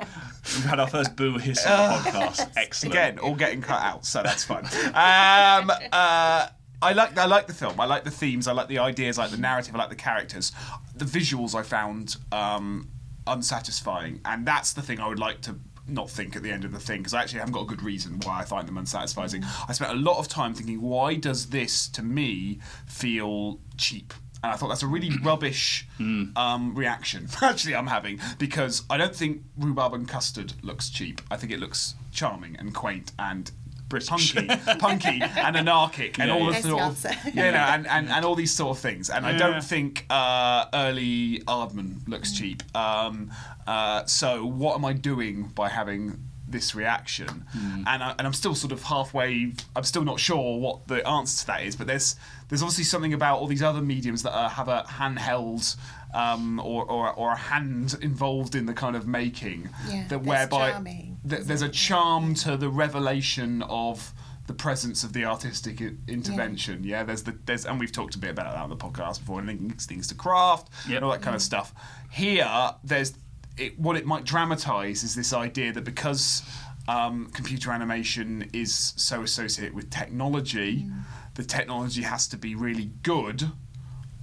[0.55, 2.51] we've had our first boo hiss on the podcast.
[2.55, 2.93] Excellent.
[2.95, 4.63] Again, all getting cut out, so that's fine.
[4.87, 6.47] Um, uh,
[6.83, 7.79] I like I like the film.
[7.79, 8.47] I like the themes.
[8.47, 9.19] I like the ideas.
[9.19, 9.75] I like the narrative.
[9.75, 10.51] I like the characters.
[10.95, 12.89] The visuals I found um,
[13.27, 15.55] unsatisfying, and that's the thing I would like to
[15.87, 17.81] not think at the end of the thing because I actually haven't got a good
[17.83, 19.43] reason why I find them unsatisfying.
[19.67, 24.13] I spent a lot of time thinking, why does this to me feel cheap?
[24.43, 27.27] And I thought that's a really rubbish um, reaction.
[27.41, 31.21] Actually, I'm having because I don't think Roobarb and custard looks cheap.
[31.29, 33.51] I think it looks charming and quaint and
[33.91, 34.33] British.
[34.33, 34.47] punky,
[34.79, 36.61] punky and anarchic and all yeah.
[36.61, 37.29] the sort of answer.
[37.33, 39.09] yeah, no, and, and, and all these sort of things.
[39.09, 42.63] And I don't think uh, early Aardman looks cheap.
[42.75, 43.31] Um,
[43.67, 46.17] uh, so what am I doing by having
[46.51, 47.45] this reaction?
[47.87, 49.53] And, I, and I'm still sort of halfway.
[49.75, 51.75] I'm still not sure what the answer to that is.
[51.75, 52.15] But there's
[52.49, 55.75] there's obviously something about all these other mediums that are, have a handheld.
[56.13, 60.71] Um, or, or, or a hand involved in the kind of making Yeah, that whereby
[60.71, 64.11] charming, th- isn't there's a charm to the revelation of
[64.45, 66.83] the presence of the artistic I- intervention.
[66.83, 69.39] Yeah, there's the there's and we've talked a bit about that on the podcast before,
[69.39, 70.95] and links things to craft Yep.
[70.97, 71.73] and all that kind of stuff.
[72.11, 73.13] Here, there's
[73.61, 76.41] it, what it might dramatise is this idea that because
[76.87, 80.87] um, computer animation is so associated with technology,
[81.35, 83.51] the technology has to be really good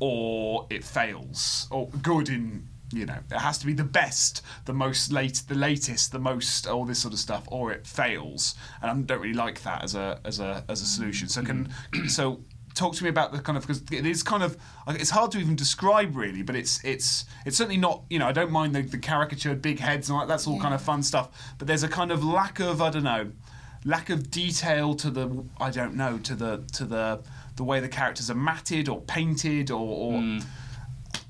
[0.00, 4.72] or it fails or good in you know it has to be the best the
[4.72, 8.54] most late the latest the most all this sort of stuff or it fails.
[8.82, 11.28] And i don't really like that as a as a as a solution.
[11.28, 11.68] So can
[12.08, 12.40] so
[12.74, 14.56] talk to me about the kind of because it is kind of
[14.88, 18.32] it's hard to even describe really but it's it's it's certainly not you know i
[18.32, 20.62] don't mind the, the caricatured big heads and that that's all Yeah.
[20.62, 23.30] kind of fun stuff but there's a kind of lack of i don't know
[23.84, 27.22] lack of detail to the I don't know to the to the
[27.56, 30.38] the way the characters are matted or painted or, or hmm.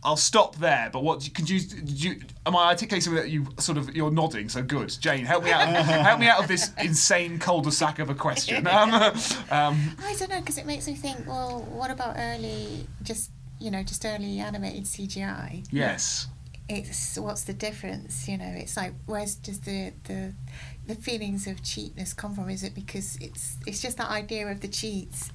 [0.04, 0.90] I'll stop there.
[0.92, 4.10] But what could you did you am I articulating something that you sort of you're
[4.10, 8.08] nodding so good Jane help me out help me out of this insane cul-de-sac of
[8.08, 11.26] a question um, um, I don't know because it makes me think.
[11.26, 15.66] Well, what about early, just you know, just early animated CGI?
[15.72, 16.28] yes
[16.68, 18.28] It's what's the difference?
[18.28, 20.32] You know, it's like where's does the the
[20.86, 22.48] the feelings of cheapness come from?
[22.50, 25.32] Is it because it's it's just that idea of the cheats?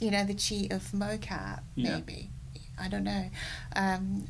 [0.00, 1.96] You know, the cheat of mocap, Yeah.
[1.96, 2.30] maybe.
[2.80, 3.30] I don't know.
[3.76, 4.26] Um,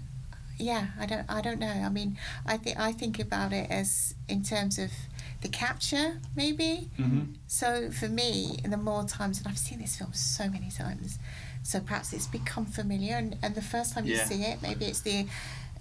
[0.58, 1.24] yeah, I don't.
[1.28, 1.68] I don't know.
[1.68, 4.90] I mean, I think I think about it as in terms of
[5.40, 6.90] the capture, maybe.
[6.98, 7.32] Mm-hmm.
[7.46, 11.18] So for me, the more times, and I've seen this film so many times,
[11.62, 13.16] so perhaps it's become familiar.
[13.16, 15.26] And, and the first time you see it, maybe it's the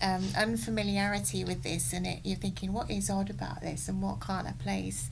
[0.01, 4.21] um, unfamiliarity with this, and it, you're thinking, what is odd about this, and what
[4.21, 5.10] can't I place?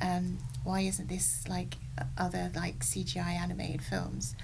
[0.00, 1.76] Um, why isn't this like
[2.16, 4.36] other like CGI animated films?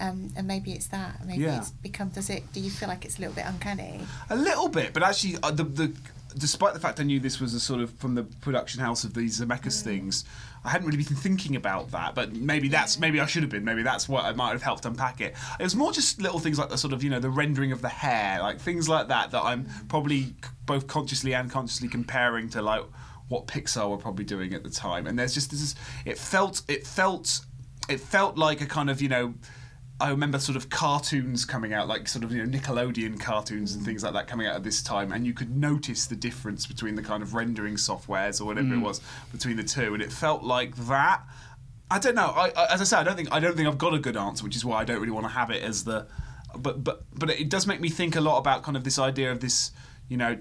[0.00, 1.24] Um, and maybe it's that.
[1.26, 1.58] Maybe Yeah.
[1.58, 2.08] it's become.
[2.08, 2.52] Does it?
[2.52, 4.00] Do you feel like it's a little bit uncanny?
[4.30, 5.92] A little bit, but actually, uh, the, the
[6.36, 9.14] despite the fact I knew this was a sort of from the production house of
[9.14, 10.24] these Zemeckis things,
[10.64, 12.16] I hadn't really been thinking about that.
[12.16, 13.64] But maybe that's maybe I should have been.
[13.64, 15.34] Maybe that's what I might have helped unpack it.
[15.60, 17.80] It was more just little things like the sort of you know the rendering of
[17.80, 20.34] the hair, like things like that that I'm probably
[20.66, 22.82] both consciously and consciously comparing to like
[23.28, 25.06] what Pixar were probably doing at the time.
[25.06, 25.60] And there's just this.
[25.62, 26.62] is- It felt.
[26.66, 27.42] It felt.
[27.88, 29.34] It felt like a kind of you know.
[30.00, 33.84] I remember sort of cartoons coming out, like sort of you know Nickelodeon cartoons and
[33.84, 36.96] things like that coming out at this time, and you could notice the difference between
[36.96, 38.82] the kind of rendering softwares or whatever it mm.
[38.82, 41.22] was between the two, and it felt like that.
[41.90, 42.32] I don't know.
[42.34, 44.16] I, I, as I said, I don't think I don't think I've got a good
[44.16, 46.06] answer, which is why I don't really want to have it as the.
[46.56, 49.30] But but but it does make me think a lot about kind of this idea
[49.30, 49.70] of this,
[50.08, 50.36] you know.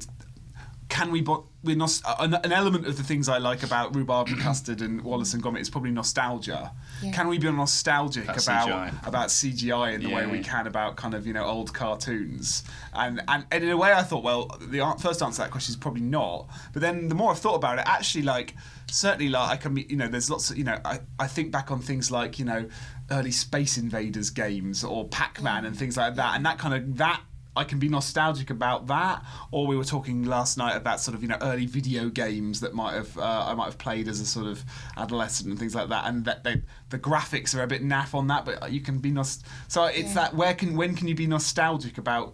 [0.90, 1.22] Can we?
[1.22, 4.40] Bo- we're nos- uh, an, an element of the things I like about Roobarb and
[4.40, 6.72] custard and Wallace and Gromit is probably nostalgia.
[7.02, 7.12] Yeah.
[7.14, 9.08] Can we be nostalgic About about CGI.
[9.08, 12.64] about CGI in the way we can about kind of you know old cartoons?
[12.94, 15.72] And and, and in a way, I thought, well, the first answer to that question
[15.72, 16.48] is probably not.
[16.74, 18.54] But then the more I've thought about it, actually, like
[18.92, 21.52] certainly, like I can, be- you know, there's lots of you know, I, I think
[21.52, 22.68] back on things like you know,
[23.10, 27.22] early Space Invaders games or Pac-Man and things like that, and that kind of that.
[27.56, 31.22] I can be nostalgic about that, or we were talking last night about sort of
[31.22, 34.26] you know early video games that might have uh, I might have played as a
[34.26, 34.64] sort of
[34.98, 38.28] adolescent and things like that, and that they, the graphics are a bit naff on
[38.28, 40.14] that, but you can be nost- so it's Yeah.
[40.16, 42.34] that where can when can you be nostalgic about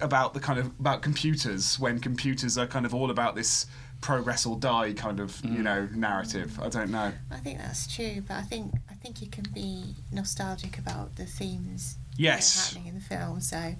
[0.00, 3.66] about the kind of about computers when computers are kind of all about this
[4.02, 6.58] progress or die kind of you know narrative.
[6.60, 7.12] I don't know.
[7.30, 11.24] I think that's true, but I think I think you can be nostalgic about the
[11.26, 12.70] themes Yes.
[12.72, 13.40] happening in the film.
[13.40, 13.74] So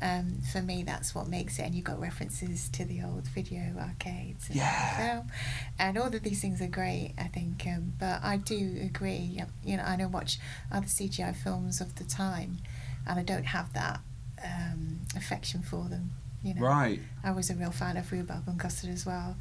[0.00, 1.62] um, for me, that's what makes it.
[1.62, 4.46] And you've got references to the old video arcades.
[4.48, 4.96] and Yeah.
[5.14, 5.30] Film.
[5.78, 7.64] And all of these things are great, I think.
[7.66, 9.40] Um, but I do agree.
[9.64, 10.38] You know, I know watch
[10.70, 12.58] other CGI films of the time,
[13.06, 14.00] and I don't have that
[14.44, 16.10] um, affection for them.
[16.42, 16.62] You know.
[16.62, 17.00] Right.
[17.24, 19.36] I was a real fan of Roobarb and custard as well.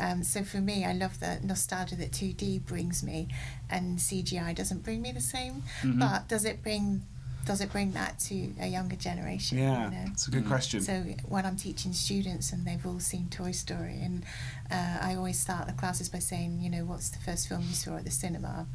[0.00, 3.28] Um, so for me, I love the nostalgia that 2D brings me,
[3.68, 5.62] and CGI doesn't bring me the same.
[5.82, 5.98] Mhm.
[5.98, 7.02] But does it bring
[7.48, 9.56] does it bring that to a younger generation?
[9.58, 10.04] Yeah, you know?
[10.12, 10.48] it's a good Mm.
[10.48, 10.80] question.
[10.82, 14.22] So when I'm teaching students and they've all seen Toy Story, and
[14.70, 17.74] uh, I always start the classes by saying, you know, what's the first film you
[17.74, 18.66] saw at the cinema?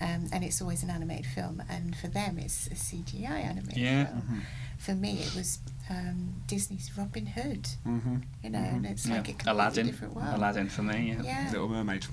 [0.00, 4.04] Um, and it's always an animated film, and for them, it's a CGI animated Yeah.
[4.06, 4.22] film.
[4.30, 4.42] Mhm.
[4.78, 5.58] For me, it was
[5.90, 7.66] um, Disney's Robin Hood.
[7.86, 8.16] Mm-hmm.
[8.44, 9.14] You know, and it's Yeah.
[9.16, 9.86] like a completely Aladdin.
[9.86, 10.34] different world.
[10.36, 10.98] Aladdin for me.
[11.12, 11.22] Yeah.
[11.22, 11.48] Yeah.
[11.50, 12.06] Little Mermaid.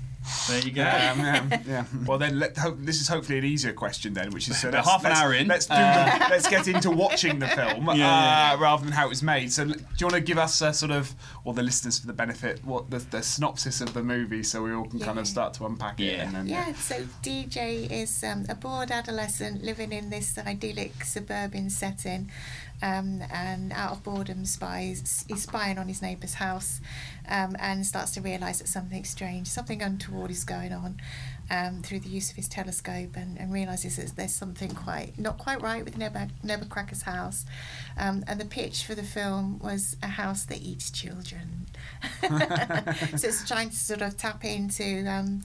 [0.48, 0.82] There you go.
[0.82, 0.88] Um,
[1.20, 1.84] yeah, yeah.
[2.04, 4.78] Well, then let, hope, this is hopefully an easier question then, which is so About
[4.84, 5.46] let's, half an let's- hour in.
[5.48, 8.56] Let's do Uh, the, let's get into watching the film Yeah, uh, yeah.
[8.60, 9.52] rather than how it was made.
[9.52, 12.12] So, do you want to give us a sort of, or the listeners for the
[12.12, 15.54] benefit, what the, the synopsis of the movie, so we all can kind of start
[15.54, 16.12] to unpack it?
[16.12, 16.26] Yeah.
[16.26, 21.70] And then, Yeah, so DJ is um, a bored adolescent living in this idyllic suburban
[21.70, 22.30] setting,
[22.82, 26.80] um, and out of boredom spies he's spying on his neighbour's house,
[27.28, 31.00] um, and starts to realise that something strange, something untoward is going on.
[31.48, 35.38] Um, through the use of his telescope and, and realizes that there's something quite not
[35.38, 37.44] quite right with Neb- Nebbercracker's house,
[37.96, 41.66] um, and the pitch for the film was a house that eats children.
[42.20, 45.44] so it's trying to sort of tap into um,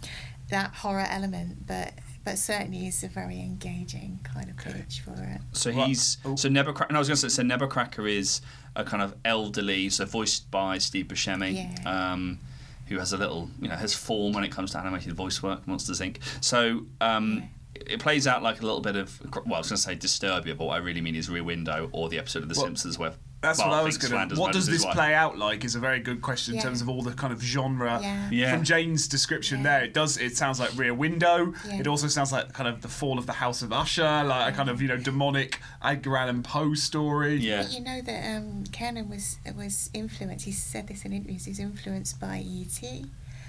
[0.49, 4.71] that horror element, but but certainly is a very engaging kind of Okay.
[4.79, 5.41] pitch for it.
[5.53, 6.35] So What- he's oh.
[6.35, 6.87] so Nebbercracker.
[6.89, 8.41] And I was going to say, so Nebbercracker is
[8.75, 11.53] a kind of elderly, so voiced by Steve Buscemi,
[11.83, 12.11] Yeah.
[12.13, 12.39] um,
[12.87, 15.67] who has a little, you know, has form when it comes to animated voice work.
[15.67, 16.17] Monsters Inc.
[16.41, 16.85] So.
[16.99, 19.95] Um, It plays out like a little bit of well, I was going to say
[19.95, 22.65] Disturbia, but what I really mean is Rear Window or the episode of The Well,
[22.65, 24.41] Simpsons where That's Bart what I was going Flanders to.
[24.41, 24.93] What does this wife.
[24.93, 25.65] play out like?
[25.65, 27.99] Is a very good question in terms of all the kind of genre.
[28.01, 28.29] Yeah.
[28.31, 28.53] Yeah.
[28.53, 29.63] From Jane's description Yeah.
[29.63, 30.17] there, it does.
[30.17, 31.53] It sounds like Rear Window.
[31.67, 31.79] Yeah.
[31.79, 34.55] It also sounds like kind of the fall of the House of Usher, like a
[34.55, 37.37] kind of you know demonic Edgar Allan Poe story.
[37.37, 37.63] Yeah.
[37.63, 40.45] But you know that um, Kenan was was influenced.
[40.45, 41.45] He said this in interviews.
[41.45, 43.05] He's influenced by E.T.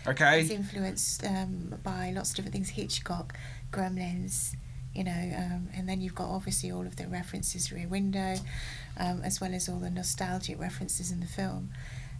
[0.07, 0.41] Okay.
[0.41, 2.71] He's influenced um, by lots of different things.
[2.71, 3.35] Hitchcock,
[3.71, 4.55] Gremlins,
[4.95, 8.37] you know, um, and then you've got obviously all of the references, Rear Window,
[8.99, 11.71] um, as well as all the nostalgic references in the film.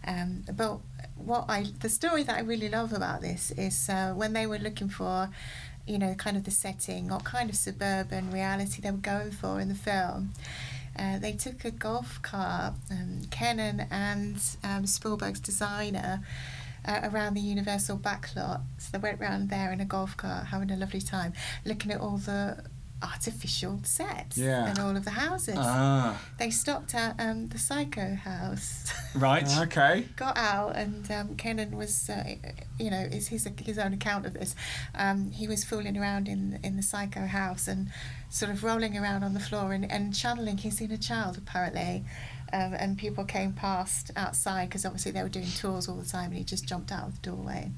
[0.05, 0.79] Um, but
[1.15, 4.57] what I, the story that I really love about this is uh, when they were
[4.57, 5.29] looking for,
[5.87, 9.59] you know, kind of the setting or kind of suburban reality they were going for
[9.59, 10.33] in the film.
[10.97, 16.21] Uh, they took a golf cart, um, Kenan and um, Spielberg's designer,
[16.85, 18.61] uh, around the Universal backlot.
[18.77, 21.33] So they went round there in a golf cart, having a lovely time,
[21.65, 22.63] looking at all the
[23.01, 24.65] artificial sets Yeah.
[24.69, 25.57] and all of the houses.
[25.59, 28.93] Ah, They stopped at um, the Psycho house.
[29.15, 29.45] right.
[29.59, 30.07] Okay.
[30.15, 32.35] got out and um, Kenan was, uh,
[32.79, 34.55] you know, is his his own account of this.
[34.95, 37.89] Um, he was fooling around in in the psycho house and
[38.29, 42.05] sort of rolling around on the floor and, and channeling his inner child apparently.
[42.53, 46.25] Um, and people came past outside because obviously they were doing tours all the time,
[46.29, 47.71] and he just jumped out of the doorway.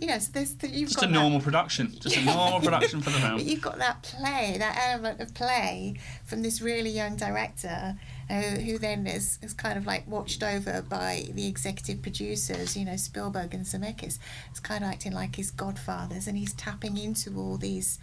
[0.00, 1.92] You know, so there's the, you've Just got a that- normal production.
[2.00, 3.40] Just a normal production for the but film.
[3.40, 7.96] you've got that play, that element of play from this really young director
[8.30, 12.84] uh, who then is, is kind of like watched over by the executive producers, you
[12.84, 14.18] know, Spielberg and Zemeckis.
[14.50, 17.98] It's kind of acting like his godfathers and he's tapping into all these,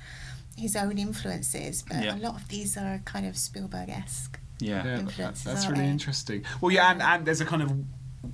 [0.58, 1.82] his own influences.
[1.88, 2.16] But Yeah.
[2.16, 4.38] a lot of these are kind of Spielberg esque.
[4.60, 4.86] Yeah.
[4.86, 5.88] Yeah, that- that's really they?
[5.88, 6.44] interesting.
[6.62, 7.74] Well, yeah, and, and there's a kind of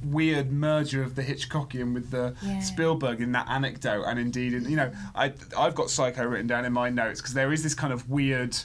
[0.05, 2.59] weird merger of the Hitchcockian with the Yeah.
[2.59, 6.65] Spielberg in that anecdote, and indeed, in, you know, I I've got Psycho written down
[6.65, 8.57] in my notes because there is this kind of weird.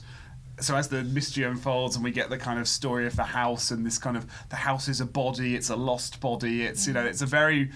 [0.58, 3.70] So as the mystery unfolds and we get the kind of story of the house
[3.70, 6.94] and this kind of the house is a body, it's a lost body, it's you
[6.94, 7.10] know, mm.
[7.10, 7.70] it's a very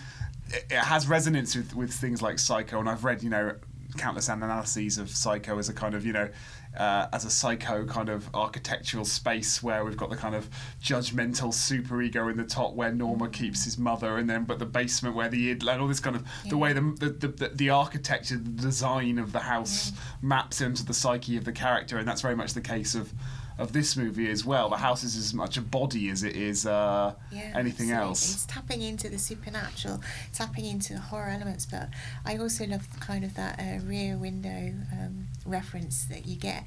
[0.49, 3.55] it it has resonance with, with things like Psycho, and I've read you know
[3.99, 6.29] countless analyses of Psycho as a kind of you know
[6.77, 10.49] uh, as a psycho kind of architectural space where we've got the kind of
[10.83, 15.17] judgmental superego in the top where Norma keeps his mother, and then but the basement
[15.17, 18.37] where the id and all this kind of the way the the, the, the, architecture,
[18.37, 22.37] the design of the house maps into the psyche of the character, and that's very
[22.37, 23.13] much the case of.
[23.59, 26.65] Of this movie as well, the house is as much a body as it is
[26.65, 27.93] uh, Yeah, anything absolutely.
[27.93, 28.35] else.
[28.35, 30.01] It's tapping into the supernatural,
[30.33, 31.67] tapping into the horror elements.
[31.67, 31.91] But
[32.25, 36.65] I also love kind of that uh, rear window um, reference that you get.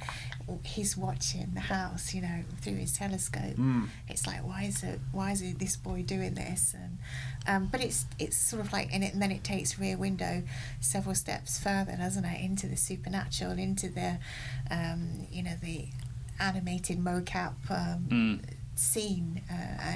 [0.64, 3.56] He's watching the house, you know, through his telescope.
[3.56, 3.88] Mm.
[4.08, 5.00] It's like, why is it?
[5.12, 6.76] Why is it this boy doing this?
[6.76, 6.98] And
[7.48, 10.44] um, but it's it's sort of like in it, and then it takes Rear Window
[10.82, 12.42] several steps further, doesn't it?
[12.42, 14.18] Into the supernatural, into the,
[14.70, 15.88] um, you know, the
[16.40, 18.40] animated mocap um, Mm.
[18.76, 19.54] Scene uh,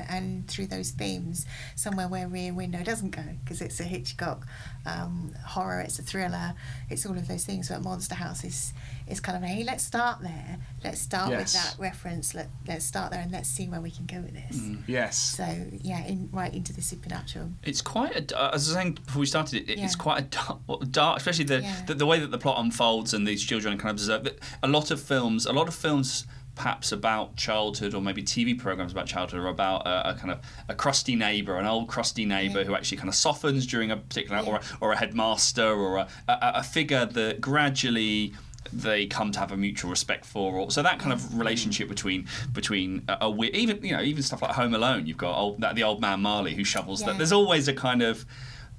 [0.10, 4.46] and through those themes somewhere where rear window doesn't go because it's a hitchcock
[4.86, 6.54] um, horror it's a thriller
[6.90, 8.74] it's all of those things but monster house is
[9.08, 11.54] is kind of hey let's start there let's start Yes.
[11.54, 14.34] with that reference Let, let's start there and let's see where we can go with
[14.34, 15.18] this Yes.
[15.18, 15.44] so
[15.82, 19.22] yeah in, right into the supernatural It's quite a, uh, as I was saying before
[19.22, 20.04] we started, it, it's Yeah.
[20.04, 21.86] quite a dark, dark especially the, Yeah.
[21.88, 24.24] the the way that the plot unfolds and these children kind of observe.
[24.26, 26.26] that A lot of films, a lot of films,
[26.58, 30.40] perhaps about childhood or maybe TV programs about childhood or about a, a kind of
[30.68, 32.66] a crusty neighbour, an old crusty neighbour Yeah.
[32.66, 36.08] who actually kind of softens during a particular or a, or a headmaster or a,
[36.28, 38.34] a, a figure that gradually
[38.74, 40.54] they come to have a mutual respect for.
[40.54, 41.38] Or so that kind of mm.
[41.38, 45.38] relationship between between a, a even you know even stuff like Home Alone you've got
[45.38, 47.18] old, that the old man Marley who shovels that.
[47.18, 48.26] There's always a kind of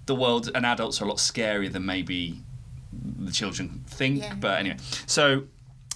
[0.07, 2.41] the world and adults are a lot scarier than maybe
[2.93, 4.23] the children think.
[4.23, 4.35] Yeah.
[4.35, 5.45] but anyway so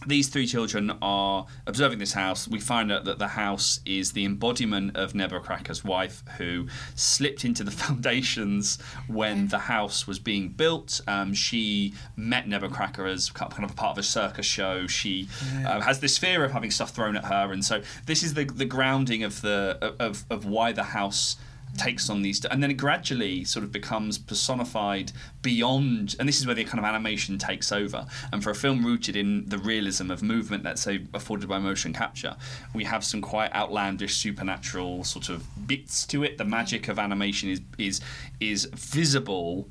[0.07, 2.49] these three children are observing this house.
[2.49, 7.65] We find out that the house is the embodiment of Nebbercracker's wife, who slipped into
[7.65, 11.01] the foundations when the house was being built.
[11.07, 14.87] Um, she met Nebbercracker as kind of a part of a circus show.
[14.87, 15.29] She
[15.67, 18.45] uh, has this fear of having stuff thrown at her, and so this is the
[18.45, 21.37] the grounding of the of of why the house
[21.77, 26.47] takes on these and then it gradually sort of becomes personified beyond and this is
[26.47, 28.07] where the kind of animation takes over.
[28.33, 31.93] And for a film rooted in the realism of movement let's say afforded by motion
[31.93, 32.37] capture
[32.75, 36.39] we have some quite outlandish supernatural sort of bits to it.
[36.39, 38.01] The magic of animation is is
[38.41, 39.69] is visible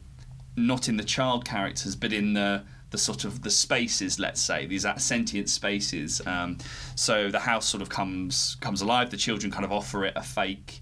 [0.56, 4.66] not in the child characters but in the the sort of the spaces let's say
[4.66, 6.22] these sentient spaces.
[6.26, 6.58] Um,
[6.96, 10.22] so the house sort of comes comes alive the children kind of offer it a
[10.22, 10.81] fake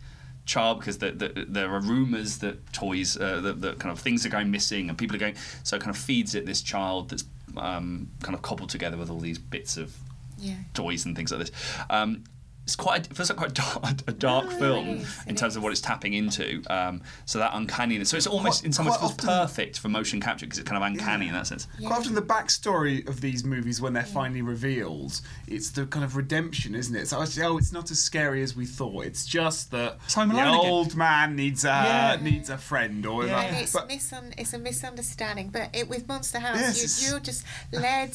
[0.50, 4.26] child because the, the, there are rumors that toys uh, that, that kind of things
[4.26, 7.10] are going missing and people are going so it kind of feeds it this child
[7.10, 7.24] that's
[7.56, 9.96] um, kind of cobbled together with all these bits of
[10.40, 10.56] yeah.
[10.74, 11.52] toys and things like this.
[11.90, 12.24] Um,
[12.70, 15.56] it's quite it feels like quite dark, a dark No, film is, in it terms
[15.56, 18.86] of what it's tapping into um, so that uncanniness so it's almost Quite- in some
[18.86, 21.68] ways feels often- perfect for motion capture because it's kind of uncanny in that sense
[21.80, 26.16] Quite often, the backstory of these movies, when they're finally revealed, it's the kind of
[26.16, 27.08] redemption, isn't it?
[27.08, 29.06] So, oh, it's not as scary as we thought.
[29.06, 30.72] It's just that It's the Alone again.
[30.72, 32.18] old man needs a Yeah.
[32.22, 33.40] needs a friend, or Yeah.
[33.42, 35.50] and it's, But misun- it's a misunderstanding.
[35.50, 38.12] But it, with Monster House, Yes, you, you're just led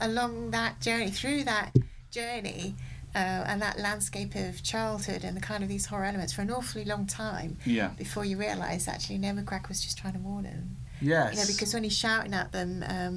[0.00, 1.74] along that journey, through that
[2.10, 2.74] journey,
[3.18, 6.50] uh, and that landscape of childhood and the kind of these horror elements for an
[6.50, 10.76] awfully long time yeah before you realise actually Nebbercracker was just trying to warn him.
[11.00, 13.14] yes, You know, because when he's shouting at them, um,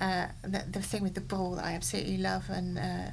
[0.00, 3.10] uh, the, the thing with the ball that I absolutely love, and uh,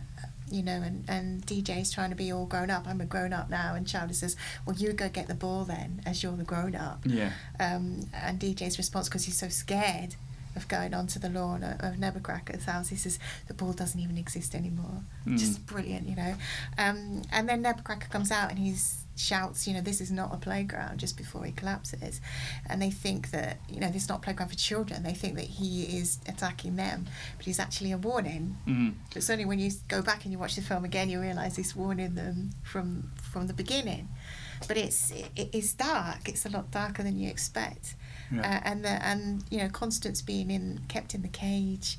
[0.51, 2.88] you know, and, and DJ's trying to be all grown up.
[2.88, 6.01] I'm a grown up now, and Charlie says, "Well, you go get the ball then,
[6.05, 10.15] as you're the grown up." yeah Um, and DJ's response, because he's so scared
[10.56, 14.56] of going onto the lawn of, Nebbercracker's house, he says, "The ball doesn't even exist
[14.56, 15.38] anymore." Mm.
[15.38, 16.36] Just brilliant, you know.
[16.78, 18.76] Um, and then Nebbercracker comes out and he
[19.16, 22.22] shouts, you know, this is not a playground just before he collapses.
[22.68, 25.04] And they think that, you know, this is not a playground for children.
[25.04, 27.06] They think that he is attacking them,
[27.38, 28.58] but he's actually a warning.
[28.68, 28.93] mm.
[29.16, 31.76] It's only when you go back and you watch the film again you realise he's
[31.76, 34.10] warning them from from the beginning.
[34.68, 36.28] But it's it, it's dark.
[36.28, 37.95] It's a lot darker than you expect.
[38.32, 38.41] Yeah.
[38.41, 41.97] Uh, and the and you know Constance being in kept in the cage,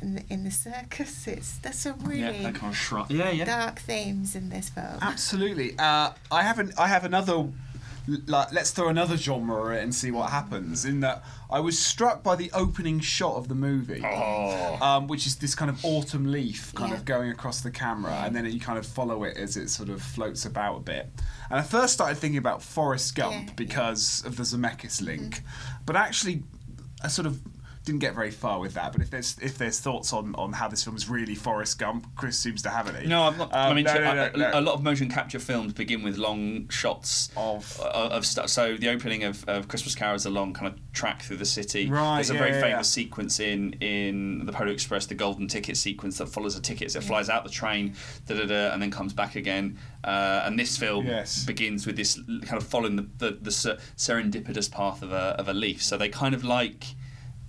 [0.00, 1.26] and in the circus.
[1.26, 4.68] It's there's some really yeah that kind of shrug yeah yeah dark themes in this
[4.68, 4.98] film.
[5.00, 5.74] Absolutely.
[5.78, 6.78] Uh, I haven't.
[6.78, 7.48] I have another.
[8.26, 10.84] Like, let's throw another genre at it and see what happens.
[10.84, 15.26] In that, I was struck by the opening shot of the movie, oh um, which
[15.26, 16.96] is this kind of autumn leaf kind Yeah.
[16.96, 19.88] of going across the camera, and then you kind of follow it as it sort
[19.88, 21.10] of floats about a bit.
[21.50, 23.52] And I first started thinking about Forrest Gump Yeah, yeah.
[23.56, 25.42] because of the Zemeckis link,
[25.86, 26.42] but actually,
[27.04, 27.40] I sort of
[27.84, 28.92] didn't get very far with that.
[28.92, 32.06] But if there's if there's thoughts on, on how this film is really Forrest Gump,
[32.16, 33.06] Chris seems to have any.
[33.08, 33.52] No, I'm not.
[33.54, 36.02] I Um, mean, no, so, no, no, a, a lot of motion capture films begin
[36.02, 38.48] with long shots Of- of, of stuff.
[38.50, 41.44] So the opening of, of Christmas Carol is a long kind of track through the
[41.44, 41.88] city.
[41.88, 43.02] Right, There's a yeah, very yeah, famous yeah.
[43.04, 46.92] sequence in in the Polar Express, the golden ticket sequence that follows a ticket.
[46.92, 47.94] So it flies out the train,
[48.26, 49.78] da da da, and then comes back again.
[50.04, 51.44] Uh, and this film Yes.
[51.44, 55.48] begins with this kind of following the the, the ser- serendipitous path of a of
[55.48, 55.82] a leaf.
[55.82, 56.84] So they kind of like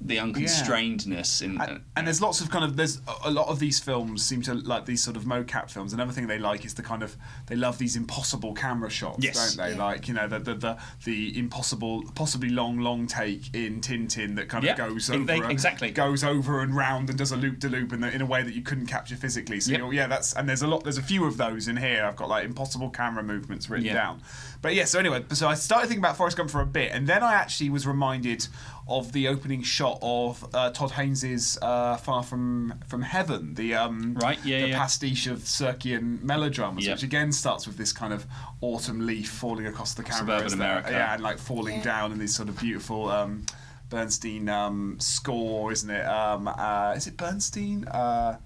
[0.06, 1.52] the unconstrainedness in.
[1.62, 4.24] And, uh, and there's lots of kind of there's a- a lot of these films
[4.26, 5.94] seem to like these sort of mocap films.
[5.94, 7.16] Another thing they like is the kind of
[7.48, 9.56] they love these impossible camera shots, Yes.
[9.56, 9.76] don't they?
[9.76, 9.84] Yeah.
[9.84, 14.50] Like you know the the, the the impossible, possibly long long take in Tintin that
[14.50, 15.92] kind of Yeah, goes over they- exactly.
[15.92, 18.44] goes over and round and does a loop de loop in, the- in a way
[18.44, 19.60] that you couldn't capture physically.
[19.60, 19.80] So Yep.
[19.80, 22.06] you're, yeah, that's and there's a lot there's a few of those in here.
[22.06, 23.94] I've got like impossible camera movements written Yeah.
[23.94, 24.22] down.
[24.62, 27.06] But yeah, so anyway, so I started thinking about Forrest Gump for a bit, and
[27.08, 28.48] then I actually was reminded
[28.88, 34.16] of the opening shot of uh, Todd Haynes's uh, Far From From Heaven, the um,
[34.16, 34.78] Right, yeah, the yeah.
[34.78, 36.94] pastiche of Sirkian melodramas, Yeah.
[36.94, 38.26] which again starts with this kind of
[38.62, 40.60] autumn leaf falling across the camera, Suburban isn't?
[40.62, 40.92] America.
[40.92, 41.84] yeah, and like falling Yeah.
[41.84, 43.10] down, in this sort of beautiful.
[43.10, 43.46] Um,
[43.90, 46.06] Bernstein um, score, isn't it?
[46.06, 47.88] Um, uh, is it Bernstein?
[47.88, 48.38] Uh,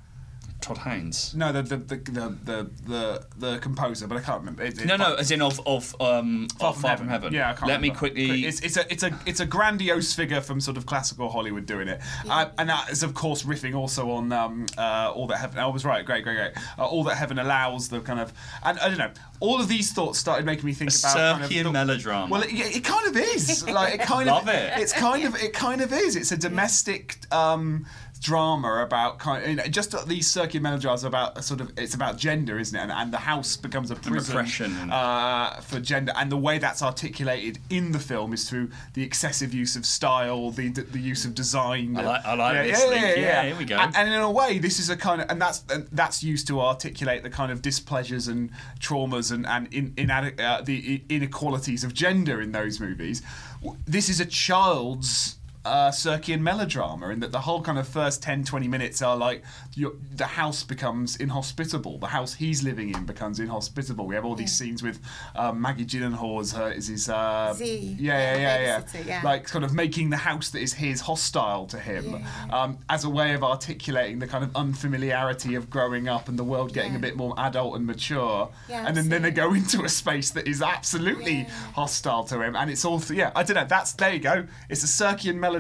[0.68, 1.34] Todd Haynes.
[1.36, 4.64] no, the the, the the the the the composer, but I can't remember.
[4.64, 7.34] It, it- No, no, as in of of um, Far, of Far from Heaven.
[7.34, 8.46] Yeah, I can't Let me quickly.
[8.46, 11.88] It's, it's a it's a it's a grandiose figure from sort of classical Hollywood doing
[11.88, 15.60] it, uh, and that is of course riffing also on um, uh, all that heaven.
[15.60, 16.52] I was right, great, great, great.
[16.78, 19.12] Uh, all that heaven allows, the kind of, and I don't know.
[19.40, 22.32] All of these thoughts started making me think A about kind of Sirkian the- melodrama.
[22.32, 23.68] Well, it, it kind of is.
[23.68, 24.54] Like it kind Love of.
[24.54, 24.74] it.
[24.80, 26.16] It's kind of it kind of is.
[26.16, 27.18] It's a domestic.
[27.32, 27.86] Um,
[28.22, 32.18] drama about kind of, you know, just these circular melodramas about sort of it's about
[32.18, 34.36] gender isn't it and, and the house becomes a prison
[34.92, 39.54] uh, for gender, and the way that's articulated in the film is through the excessive
[39.54, 41.96] use of style, the the, the use of design.
[41.98, 43.18] I like- I like this link.
[43.18, 43.78] Yeah, here we go.
[43.78, 46.48] And, and in a way, this is a kind of, and that's and that's used
[46.48, 48.50] to articulate the kind of displeasures and
[48.80, 53.22] traumas and and in, in uh, the inequalities of gender in those movies.
[53.86, 55.37] This is a child's
[55.68, 59.44] uh, Sirkian melodrama in that the whole kind of first 10, 20 minutes are like
[59.76, 62.00] your, the house becomes inhospitable.
[62.00, 64.08] The house he's living in becomes inhospitable.
[64.08, 65.00] We have all these scenes with
[65.36, 67.10] um, Maggie Gyllenhaal as her, is his.
[67.10, 69.02] Uh, Z, Yeah, yeah, yeah, yeah, yeah.
[69.06, 69.22] yeah.
[69.24, 72.62] Like kind of making the house that is his hostile to him Yeah.
[72.64, 76.44] um, as a way of articulating the kind of unfamiliarity of growing up and the
[76.44, 78.50] world getting a bit more adult and mature.
[78.70, 81.50] Yeah, and then, then they go into a space that is absolutely Yeah.
[81.76, 82.56] hostile to him.
[82.56, 83.66] And it's all, yeah, I don't know.
[83.68, 84.46] That's, there you go.
[84.70, 85.57] It's a Sirkian melodrama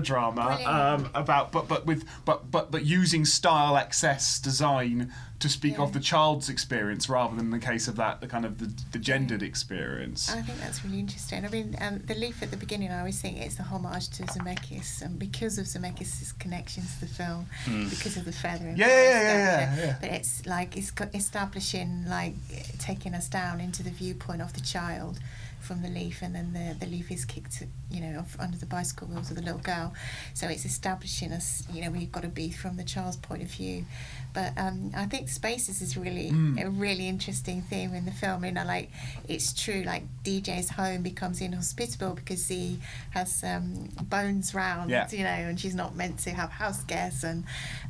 [0.47, 0.67] Brilliant.
[0.67, 5.83] um, about, but, but with, but, but, but using style, excess, design to speak Yeah.
[5.83, 8.97] of the child's experience rather than the case of that, the kind of the, the
[8.97, 10.31] gendered experience.
[10.31, 11.45] I think that's really interesting.
[11.45, 14.23] I mean, um, the leaf at the beginning, I always think it's a homage to
[14.23, 17.45] Zemeckis, and because of Zemeckis' connection to the film,
[17.89, 18.73] because of the feather.
[18.75, 19.95] Yeah, yeah, yeah, yeah, yeah.
[20.01, 22.33] But it's like it's establishing, like
[22.79, 25.19] taking us down into the viewpoint of the child
[25.67, 28.65] from the leaf, and then the the leaf is kicked, you know, off under the
[28.65, 29.93] bicycle wheels of the little girl.
[30.33, 33.49] So it's establishing us, you know, we've got to be from the child's point of
[33.49, 33.85] view.
[34.33, 36.63] But um, I think spaces is really Mm.
[36.63, 38.45] a really interesting theme in the film.
[38.45, 38.89] You know, like
[39.27, 42.79] it's true, like DJ's home becomes inhospitable because he
[43.11, 45.07] has um, bones round, Yeah.
[45.11, 47.43] you know, and she's not meant to have house guests, and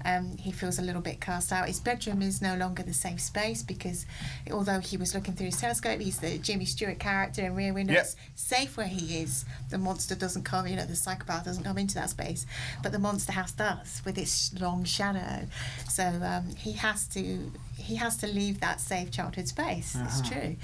[0.05, 1.67] um, he feels a little bit cast out.
[1.67, 4.05] His bedroom is no longer the safe space because
[4.51, 7.93] although he was looking through his telescope, he's the Jimmy Stewart character in Rear Window.
[7.93, 8.01] Yeah.
[8.01, 9.45] It's safe where he is.
[9.69, 12.45] The monster doesn't come, you know, the psychopath doesn't come into that space,
[12.83, 15.45] but the monster house does with its long shadow.
[15.89, 19.95] So um, he has to he has to leave that safe childhood space.
[20.05, 20.29] It's Uh-huh.
[20.31, 20.55] true.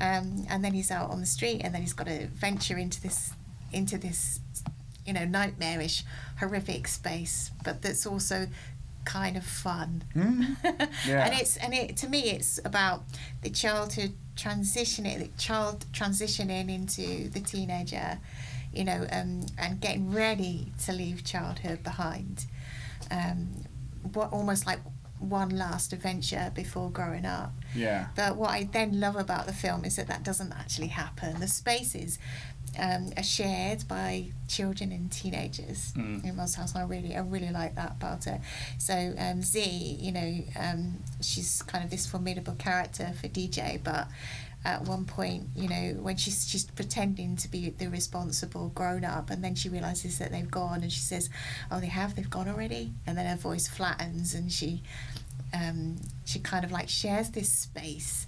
[0.00, 3.00] Um, and then he's out on the street, and then he's got to venture into
[3.00, 3.32] this
[3.72, 4.40] into this
[5.06, 6.04] you know nightmarish,
[6.40, 8.46] horrific space, but that's also
[9.04, 10.04] kind of fun.
[11.06, 11.24] Yeah.
[11.26, 13.02] and it's and it to me it's about
[13.42, 18.18] the childhood transitioning, the child transitioning into the teenager,
[18.72, 22.46] you know, um, and getting ready to leave childhood behind.
[23.10, 23.48] Um,
[24.12, 24.80] what almost like
[25.22, 27.52] one last adventure before growing up.
[27.74, 28.08] Yeah.
[28.16, 31.40] But what I then love about the film is that that doesn't actually happen.
[31.40, 32.18] The spaces
[32.78, 36.24] um, are shared by children and teenagers Mm.
[36.24, 36.74] in Mom's house.
[36.74, 38.40] And I really, I really like that about it.
[38.78, 39.60] So um, Z,
[40.00, 44.08] you know, um, she's kind of this formidable character for DJ, but
[44.64, 49.30] at one point, you know, when she's she's pretending to be the responsible grown up,
[49.30, 51.28] and then she realizes that they've gone, and she says,
[51.70, 54.82] "Oh, they have, they've gone already," and then her voice flattens, and she
[55.52, 58.26] um, she kind of like shares this space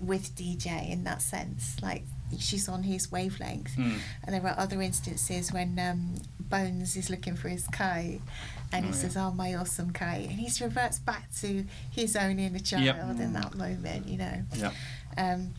[0.00, 2.02] with DJ in that sense, like
[2.38, 3.76] she's on his wavelength.
[3.76, 3.98] Mm.
[4.24, 8.20] And there are other instances when um, Bones is looking for his kite,
[8.72, 9.00] and Oh, he yeah.
[9.00, 13.20] says, "Oh, my awesome kite," and he reverts back to his own inner child Yep.
[13.20, 14.42] in that moment, you know.
[14.56, 14.72] Yeah.
[15.16, 15.54] Um,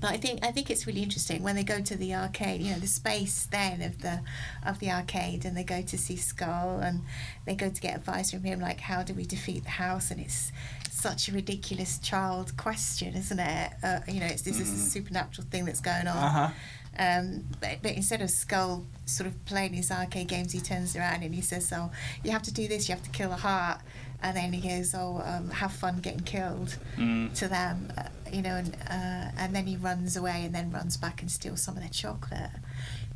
[0.00, 2.60] but I think I think it's really interesting when they go to the arcade.
[2.60, 4.20] You know, the space then of the
[4.64, 7.02] of the arcade, and they go to see Skull, and
[7.44, 10.10] they go to get advice from him, like how do we defeat the house?
[10.10, 10.52] And it's
[10.90, 13.72] such a ridiculous child question, isn't it?
[13.82, 16.16] Uh, you know, it's this is a supernatural thing that's going on.
[16.16, 16.50] Uh-huh.
[16.98, 21.22] Um, but, but instead of Skull sort of playing his arcade games, he turns around
[21.22, 21.90] and he says, "Oh,
[22.22, 22.88] you have to do this.
[22.88, 23.80] You have to kill a heart."
[24.22, 27.34] And then he goes, "Oh, um, have fun getting killed." Mm.
[27.34, 27.92] To them,
[28.32, 31.60] you know, and uh, and then he runs away and then runs back and steals
[31.62, 32.50] some of their chocolate.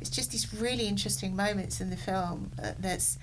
[0.01, 3.17] It's just these really interesting moments in the film uh, that's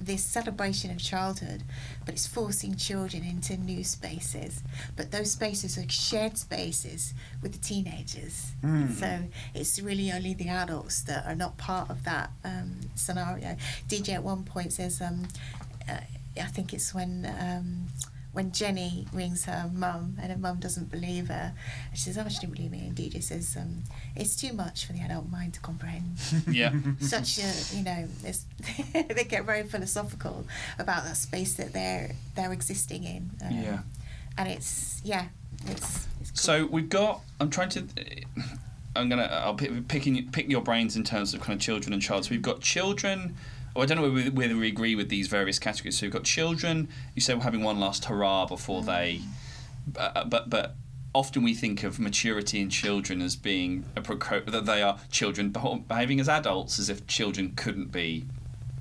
[0.00, 1.62] this celebration of childhood,
[2.04, 4.62] but it's forcing children into new spaces.
[4.96, 8.52] But those spaces are shared spaces with the teenagers.
[8.94, 9.20] So
[9.54, 13.56] it's really only the adults that are not part of that um, scenario.
[13.88, 15.28] DJ at one point says, um,
[15.88, 15.98] uh,
[16.40, 17.32] I think it's when.
[17.40, 17.86] Um,
[18.34, 21.54] when Jenny rings her mum and her mum doesn't believe her,
[21.94, 24.92] she says, "Oh, she didn't believe me." And DJ says, um, "It's too much for
[24.92, 26.16] the adult mind to comprehend."
[26.50, 26.72] Yeah.
[27.00, 28.44] such a you know it's,
[28.92, 30.46] they get very philosophical
[30.78, 33.78] about that space that they're they're existing in um, Yeah.
[34.36, 35.26] and it's yeah
[35.66, 36.36] it's, it's cool.
[36.36, 37.22] So we've got.
[37.40, 37.84] I'm trying to.
[38.96, 39.22] I'm gonna.
[39.44, 42.24] I'll pick, picking pick your brains in terms of kind of children and child.
[42.26, 43.36] So we've got children.
[43.76, 45.98] I don't know whether, whether we agree with these various categories.
[45.98, 46.88] So we've got children.
[47.14, 48.86] You say we're having one last hurrah before mm.
[48.86, 49.20] they.
[49.96, 50.76] Uh, uh, but but
[51.14, 55.50] often we think of maturity in children as being a proco- that they are children
[55.50, 58.26] behaving as adults, as if children couldn't be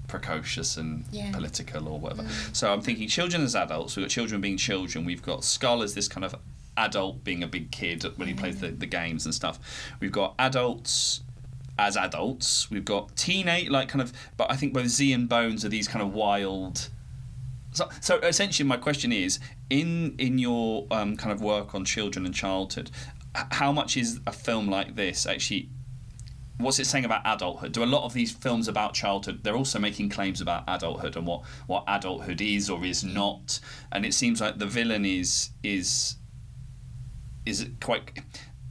[0.07, 1.31] precocious and Yeah.
[1.31, 2.23] political or whatever.
[2.23, 2.55] Mm.
[2.55, 3.95] So I'm thinking children as adults.
[3.95, 5.05] We've got children being children.
[5.05, 6.35] We've got Skull as this kind of
[6.77, 9.59] adult being a big kid when he plays the, the games and stuff.
[9.99, 11.21] We've got adults
[11.77, 12.69] as adults.
[12.69, 14.13] We've got teenage like kind of.
[14.37, 16.89] But I think both Z and Bones are these kind of wild.
[17.71, 22.25] So, so essentially, my question is: in in your um, kind of work on children
[22.25, 22.91] and childhood,
[23.33, 25.69] how much is a film like this actually?
[26.59, 27.71] What's it saying about adulthood?
[27.71, 29.43] Do a lot of these films about childhood?
[29.43, 33.59] They're also making claims about adulthood and what, what adulthood is or is not.
[33.91, 36.17] And it seems like the villain is is
[37.45, 38.19] is quite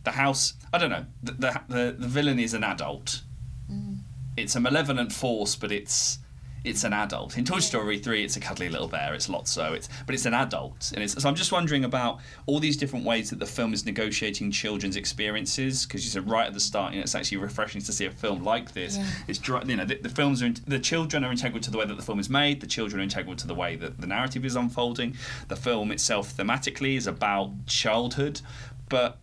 [0.05, 0.55] the house.
[0.73, 1.07] I don't know.
[1.23, 3.23] The the the, the villain is an adult.
[3.71, 3.99] Mm.
[4.37, 6.19] It's a malevolent force, but it's
[6.65, 7.37] it's an adult.
[7.37, 9.15] In Toy Story three, it's a cuddly little bear.
[9.15, 9.73] It's Lotso.
[9.75, 13.05] It's but it's an adult, and it's, so I'm just wondering about all these different
[13.05, 15.85] ways that the film is negotiating children's experiences.
[15.85, 18.11] Because you said right at the start, you know, it's actually refreshing to see a
[18.11, 18.97] film like this.
[18.97, 19.07] Yeah.
[19.27, 21.85] It's you know the, the films are in, the children are integral to the way
[21.85, 22.61] that the film is made.
[22.61, 25.17] The children are integral to the way that the narrative is unfolding.
[25.49, 28.41] The film itself thematically is about childhood,
[28.89, 29.19] but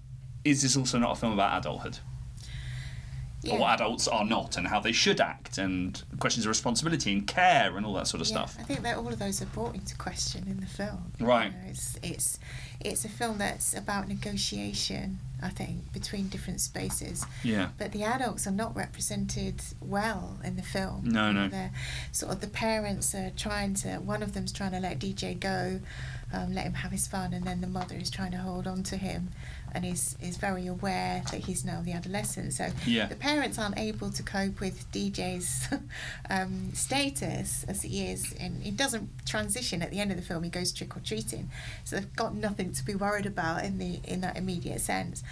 [0.45, 1.99] is this also not a film about adulthood?
[3.41, 3.53] yeah.
[3.53, 7.25] or what adults are not and how they should act and questions of responsibility and
[7.25, 8.57] care and all that sort of Yeah, stuff.
[8.59, 11.13] I think that all of those are brought into question in the film.
[11.17, 11.49] you Right.
[11.53, 12.37] know, it's it's
[12.81, 15.19] it's a film that's about negotiation.
[15.41, 17.25] I think between different spaces.
[17.43, 17.69] Yeah.
[17.77, 21.03] But the adults are not represented well in the film.
[21.05, 21.47] No, no.
[21.47, 21.71] They're
[22.11, 23.95] sort of the parents are trying to.
[23.97, 25.79] One of them's trying to let DJ go,
[26.33, 28.83] um, let him have his fun, and then the mother is trying to hold on
[28.83, 29.29] to him,
[29.73, 32.53] and is is very aware that he's now the adolescent.
[32.53, 33.05] So Yeah.
[33.07, 35.67] the parents aren't able to cope with DJ's
[36.29, 40.43] um, status as he is, and he doesn't transition at the end of the film.
[40.43, 41.49] He goes trick or treating,
[41.83, 45.23] so they've got nothing to be worried about in the in that immediate sense.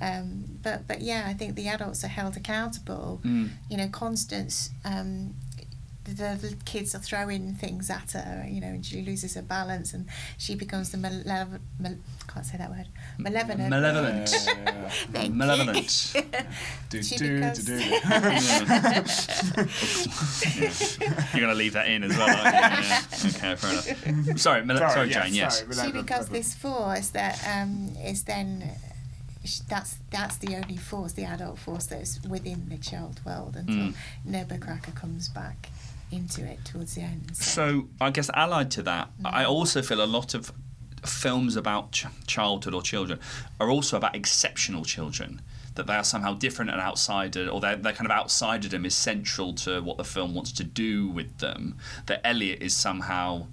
[0.00, 3.20] Um, but but yeah, I think the adults are held accountable.
[3.24, 3.50] Mm.
[3.70, 4.70] You know, Constance.
[4.84, 5.34] Um,
[6.04, 9.94] the, the kids are throwing things at her, you know, and she loses her balance,
[9.94, 10.04] and
[10.36, 11.62] she becomes the malevolent.
[11.80, 11.96] Mal-
[12.28, 12.88] can't say that word.
[13.16, 13.70] Malevolent.
[13.70, 14.28] Malevolent.
[15.12, 15.34] Thank you.
[15.34, 16.14] Malevolent.
[16.90, 17.84] Do, She do, becomes- do, do.
[21.32, 22.60] You're going to leave that in as well, aren't you?
[22.60, 23.02] Yeah.
[23.24, 23.70] Okay, fair
[24.12, 24.38] enough.
[24.38, 25.64] Sorry, Mel- sorry, yeah, Jane, yes.
[25.74, 28.83] sorry, she becomes this force that um, is then sh-
[29.68, 33.94] that's that's the only force, the adult force that's within the child world until Mm.
[34.26, 35.68] Nebbercracker comes back
[36.10, 37.36] into it towards the end.
[37.36, 40.52] So I guess allied to that, I also feel a lot of
[41.04, 43.18] films about ch- childhood or children
[43.60, 45.40] are also about exceptional children.
[45.74, 49.52] That they are somehow different and outsider, or their, their kind of outsiderdom is central
[49.54, 51.76] to what the film wants to do with them.
[52.06, 53.48] That Elliot is somehow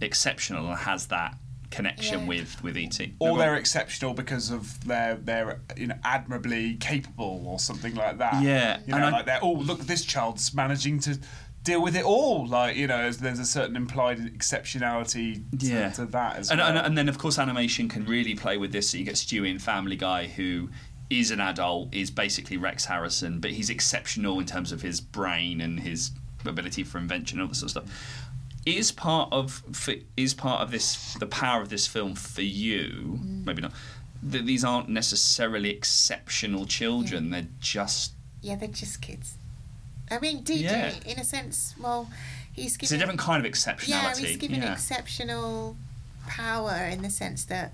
[0.00, 1.36] exceptional and has that
[1.70, 2.26] connection Yeah.
[2.26, 2.98] with with ET.
[3.18, 8.42] or they're exceptional because of their they're you know admirably capable or something like that.
[8.42, 11.18] Yeah, you and know, I- like they're oh look this child's managing to
[11.64, 12.46] deal with it all.
[12.46, 15.90] Like you know, there's- there's a certain implied exceptionality to, Yeah.
[15.90, 16.68] to that as and, well.
[16.68, 18.90] and, and then of course animation can really play with this.
[18.90, 20.70] So you get Stewie in Family Guy, who
[21.10, 25.60] is an adult, is basically Rex Harrison, but he's exceptional in terms of his brain
[25.60, 26.10] and his
[26.46, 28.24] ability for invention and all this sort of stuff.
[28.66, 33.18] Is part of for, is part of this the power of this film for you?
[33.22, 33.46] Mm.
[33.46, 33.72] Maybe not.
[34.22, 37.30] That these aren't necessarily exceptional children.
[37.30, 39.34] They're just yeah, they're just kids.
[40.10, 40.92] I mean, DJ, Yeah.
[41.06, 42.08] in a sense, well,
[42.52, 44.72] he's given it's a different kind of yeah, he's given yeah.
[44.72, 45.76] exceptional
[46.26, 47.72] power in the sense that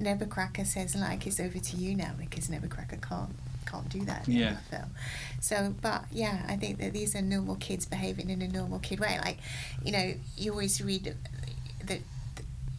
[0.00, 3.34] Nebbercracker says, like, it's over to you now because Nebbercracker can't
[3.66, 4.52] can't do that in Yeah.
[4.54, 4.90] the film.
[5.40, 9.00] So, but yeah, I think that these are normal kids behaving in a normal kid
[9.00, 9.18] way.
[9.24, 9.38] Like,
[9.84, 11.14] you know, you always read
[11.84, 12.00] that,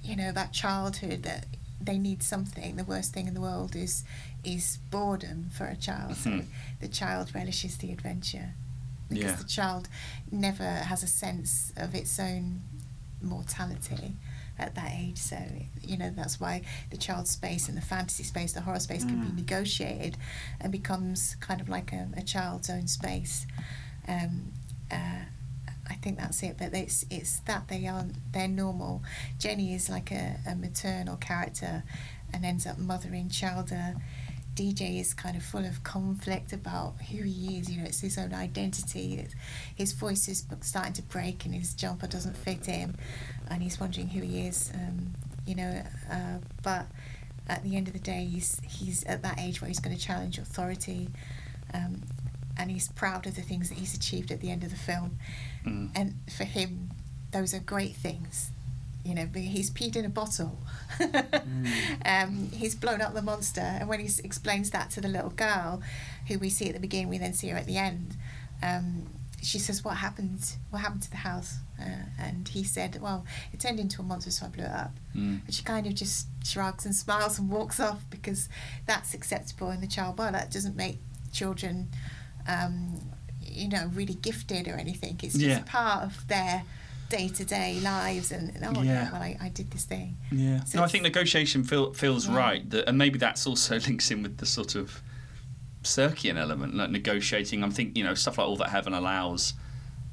[0.03, 1.45] you know, about childhood that
[1.79, 2.75] they need something.
[2.75, 4.03] The worst thing in the world is
[4.43, 6.15] is boredom for a child.
[6.15, 6.45] So Mhm.
[6.79, 8.53] the child relishes the adventure.
[9.09, 9.35] because Yeah.
[9.37, 9.87] the child
[10.31, 12.61] never has a sense of its own
[13.21, 14.15] mortality
[14.59, 15.17] at that age.
[15.17, 15.37] So
[15.81, 19.21] you know that's why the child space and the fantasy space, the horror space, can
[19.21, 20.17] be negotiated
[20.59, 23.45] and becomes kind of like a, a child's own space.
[24.07, 24.53] Um,
[24.91, 25.25] uh,
[25.89, 26.55] I think that's it.
[26.57, 29.03] But it's it's that they aren't they're normal.
[29.39, 31.83] Jenny is like a, a maternal character,
[32.33, 33.95] and ends up mothering Chowder.
[34.57, 37.69] DJ is kind of full of conflict about who he is.
[37.69, 39.15] You know, it's his own identity.
[39.15, 39.35] It's,
[39.75, 42.95] his voice is starting to break, and his jumper doesn't fit him,
[43.49, 44.71] and he's wondering who he is.
[44.73, 45.13] Um,
[45.45, 46.87] you know, uh, but
[47.47, 50.01] at the end of the day, he's he's at that age where he's going to
[50.01, 51.09] challenge authority,
[51.75, 52.01] um,
[52.57, 55.19] and he's proud of the things that he's achieved at the end of the film.
[55.63, 55.91] Mm.
[55.95, 56.89] And for him,
[57.31, 58.49] those are great things.
[59.07, 60.57] You know, he's peed in a bottle.
[62.05, 65.81] um, he's blown up the monster, and when he explains that to the little girl,
[66.27, 68.15] who we see at the beginning, we then see her at the end.
[68.61, 69.03] Um,
[69.41, 70.51] she says, "What happened?
[70.71, 71.85] What happened to the house?" Uh,
[72.19, 75.41] and he said, "Well, it turned into a monster, so I blew it up." Mm.
[75.45, 78.49] And she kind of just shrugs and smiles and walks off because
[78.85, 80.33] that's acceptable in the child world.
[80.33, 80.97] That doesn't make
[81.31, 81.89] children,
[82.47, 82.99] um,
[83.41, 85.19] you know, really gifted or anything.
[85.23, 85.63] It's just Yeah.
[85.65, 86.63] part of their
[87.09, 88.31] day to day lives.
[88.31, 89.11] And oh yeah, Yeah.
[89.11, 90.17] well I, I did this thing.
[90.31, 90.63] Yeah.
[90.65, 92.35] So no, I think negotiation feel, feels Yeah.
[92.37, 95.01] right, that, and maybe that's also links in with the sort of
[95.83, 97.63] Sirkian element, like negotiating.
[97.63, 99.53] I'm thinking, you know, stuff like all that heaven allows,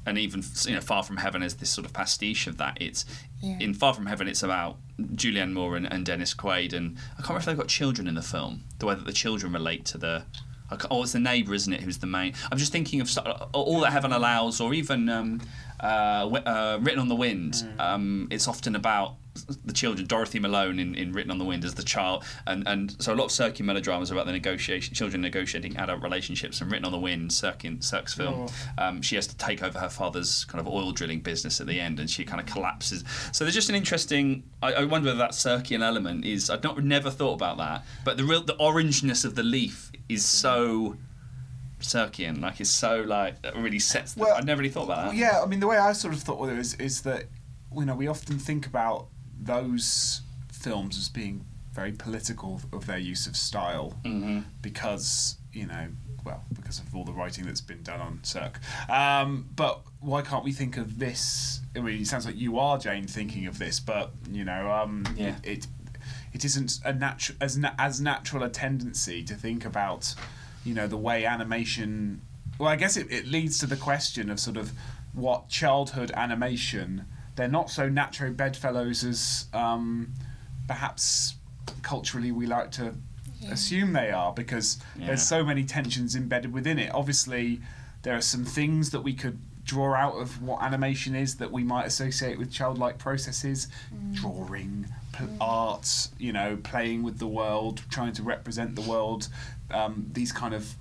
[0.05, 2.77] and even you know, Far from Heaven is this sort of pastiche of that.
[2.79, 3.05] It's
[3.41, 3.57] Yeah.
[3.59, 7.29] in Far from Heaven, it's about Julianne Moore and, and Dennis Quaid, and I can't
[7.29, 8.63] remember if they've got children in the film.
[8.79, 10.23] The way that the children relate to the.
[10.71, 11.81] I Oh, it's the neighbour, isn't it?
[11.81, 12.33] Who's the main?
[12.51, 13.09] I'm just thinking of
[13.53, 15.41] all that heaven allows, or even um,
[15.79, 17.63] uh, uh, written on the wind.
[17.79, 19.15] Um, it's often about
[19.65, 20.07] the children.
[20.07, 23.15] Dorothy Malone in, in Written on the Wind as the child, and and so a
[23.15, 26.61] lot of Sirk melodramas about the negotiation, children negotiating adult relationships.
[26.61, 29.89] And Written on the Wind, Sirk, Sirk's film, um, she has to take over her
[29.89, 33.03] father's kind of oil drilling business at the end, and she kind of collapses.
[33.31, 34.43] So there's just an interesting.
[34.63, 36.49] I, I wonder whether that Sirkian element is.
[36.49, 40.23] I've not never thought about that, but the real the orangeness of the leaf is
[40.25, 40.97] so.
[41.81, 44.13] Sirkian, like it's so like it really sets.
[44.13, 45.17] The, Well, I never really thought about Well, that.
[45.17, 47.25] yeah, I mean, the way I sort of thought with it is, is that,
[47.75, 49.07] you know, we often think about
[49.39, 50.21] those
[50.51, 55.87] films as being very political of their use of style hmm because, you know,
[56.23, 58.59] well, because of all the writing that's been done on Sirk.
[58.89, 61.59] Um, but why can't we think of this?
[61.75, 65.05] I mean, it sounds like you are, Jane, thinking of this, but, you know, um,
[65.15, 65.35] Yeah.
[65.43, 65.67] it, it
[66.33, 70.13] it isn't a natu- as na- as natural a tendency to think about
[70.65, 72.21] you know the way animation
[72.59, 74.71] well i guess it, it leads to the question of sort of
[75.13, 77.05] what childhood animation
[77.35, 80.13] they're not so natural bedfellows as um,
[80.67, 81.35] perhaps
[81.81, 82.95] culturally we like to
[83.41, 83.51] Yeah.
[83.51, 85.07] assume they are because Yeah.
[85.07, 86.91] there's so many tensions embedded within it.
[86.93, 87.61] Obviously
[88.03, 91.63] there are some things that we could draw out of what animation is that we
[91.63, 93.67] might associate with childlike processes.
[94.13, 99.27] Drawing p- art you know playing with the world trying to represent the world
[99.71, 100.75] um, these kind of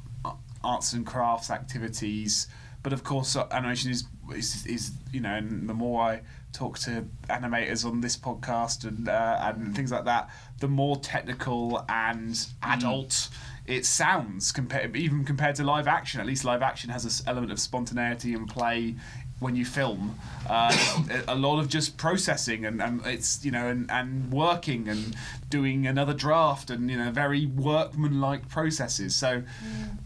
[0.63, 2.47] arts and crafts activities.
[2.83, 6.21] But of course uh, animation is, is is you know and the more i
[6.55, 10.31] talk to animators on this podcast and uh, and things like that
[10.61, 13.29] the more technical and adult
[13.67, 16.21] it sounds compared even compared to live action.
[16.21, 18.97] At least live action has this element of spontaneity and play
[19.41, 20.15] when you film
[20.49, 20.75] uh,
[21.29, 25.15] a lot of just processing and, and it's you know and, and working and
[25.51, 29.43] doing another draft and you know very workmanlike processes so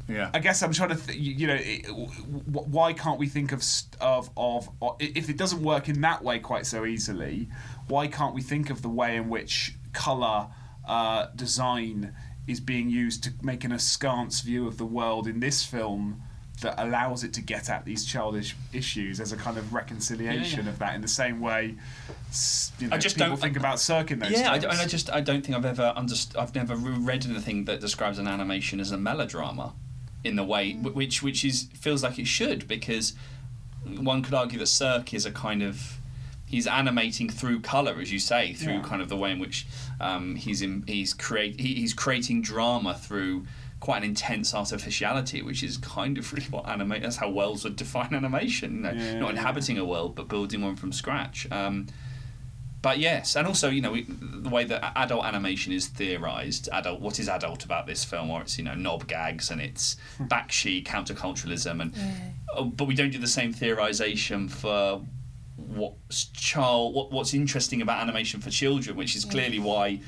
[0.08, 0.30] Yeah.
[0.32, 3.28] I guess I'm trying to, th- you you know, it, w- w- why can't we
[3.28, 7.48] think of st- of of if it doesn't work in that way quite so easily?
[7.88, 10.48] Why can't we think of the way in which color
[10.86, 12.14] uh, design
[12.46, 16.22] is being used to make an askance view of the world in this film
[16.60, 20.70] that allows it to get at these childish issues as a kind of reconciliation yeah.
[20.70, 21.74] of that in the same way
[22.78, 24.64] you know, I just people don't- think about Sirk in those Yeah, I, terms.
[24.64, 27.80] d- and I just I don't think I've ever underst- I've never read anything that
[27.80, 29.74] describes an animation as a melodrama,
[30.24, 33.14] in the way wh- which which is feels like it should because
[33.84, 35.98] one could argue that Sirk is a kind of
[36.44, 38.82] he's animating through color, as you say, through Yeah.
[38.82, 39.66] kind of the way in which
[40.00, 43.46] um, he's in, he's create he, he's creating drama through
[43.80, 47.02] quite an intense artificiality, which is kind of really what animate.
[47.02, 48.76] That's how Wells would define animation.
[48.76, 49.30] You know, Yeah, not yeah.
[49.40, 51.46] inhabiting a world, but building one from scratch.
[51.52, 51.86] Um,
[52.80, 56.68] but yes, and also you know we, the way that adult animation is theorized.
[56.72, 58.30] Adult, what is adult about this film?
[58.30, 62.14] Or it's you know knob gags and it's Bakshi counterculturalism, and Yeah.
[62.56, 65.02] oh, but we don't do the same theorization for
[65.56, 70.00] what's child what, what's interesting about animation for children, which is clearly why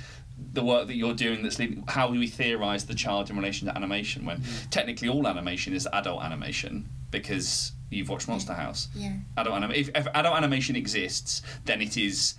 [0.53, 3.77] the work that you're doing that's leading, how we theorize the child in relation to
[3.77, 4.69] animation when mm-hmm.
[4.71, 8.89] technically all animation is adult animation because you've watched Monster House.
[8.95, 9.17] Yeah.
[9.37, 12.35] Adult anim- if, if adult animation exists, then it is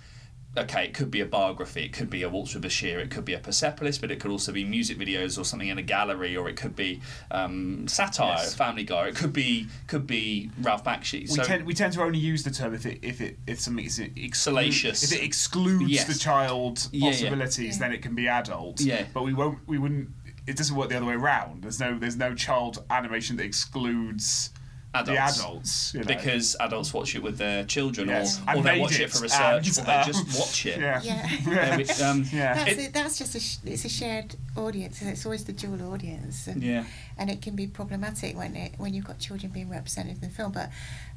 [0.56, 0.84] okay.
[0.86, 3.34] It could be a biography, it could be a Waltz with Bashir, it could be
[3.34, 6.48] a Persepolis, but it could also be music videos or something in a gallery, or
[6.48, 7.00] it could be
[7.30, 8.54] um, satire, Yes.
[8.54, 9.08] Family Guy.
[9.08, 11.20] It could be could be Ralph Bakshi.
[11.22, 13.60] We, So tend, we tend to only use the term if it if it if
[13.60, 15.02] something is exclu- Salacious.
[15.12, 16.04] If it excludes Yes.
[16.12, 17.10] the child yeah.
[17.10, 17.80] possibilities, Yeah.
[17.80, 18.80] then it can be adult.
[18.80, 19.04] Yeah.
[19.14, 19.58] But we won't.
[19.66, 20.10] We wouldn't.
[20.46, 21.62] It doesn't work the other way around.
[21.62, 21.98] There's no.
[21.98, 24.50] There's no child animation that excludes
[24.92, 25.40] the Adults.
[25.40, 25.94] adults.
[25.94, 26.06] You know.
[26.06, 28.40] because adults watch it with their children, Yes.
[28.46, 30.78] or, or they watch it, it, for research, and, or they just watch it.
[30.78, 31.00] Yeah.
[31.02, 31.28] Yeah.
[31.88, 32.54] Yeah, um, Yeah.
[32.54, 35.52] That's, It- it, that's just a sh- it's a shared audience, and it's always the
[35.54, 36.46] dual audience.
[36.46, 36.84] And, Yeah.
[37.16, 40.28] and it can be problematic when it when you've got children being represented in the
[40.28, 40.52] film.
[40.52, 40.68] But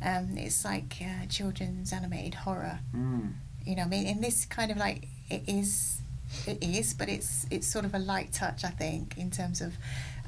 [0.01, 2.80] um, it's like uh, children's animated horror.
[2.95, 3.34] Mm.
[3.65, 5.97] You know, I mean, and this kind of like it is,
[6.47, 9.73] it is, but it's it's sort of a light touch, I think, in terms of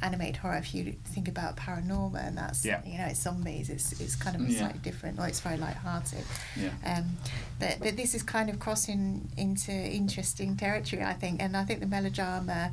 [0.02, 0.58] animated horror.
[0.58, 2.82] If you think about ParaNorman, and that's Yeah.
[2.86, 3.70] you know, it's zombies.
[3.70, 4.60] It's it's kind of Yeah.
[4.60, 6.24] slightly different, or it's very light-hearted.
[6.56, 6.70] Yeah.
[6.86, 7.18] Um,
[7.60, 11.80] but but this is kind of crossing into interesting territory, I think, and I think
[11.80, 12.72] the melodrama.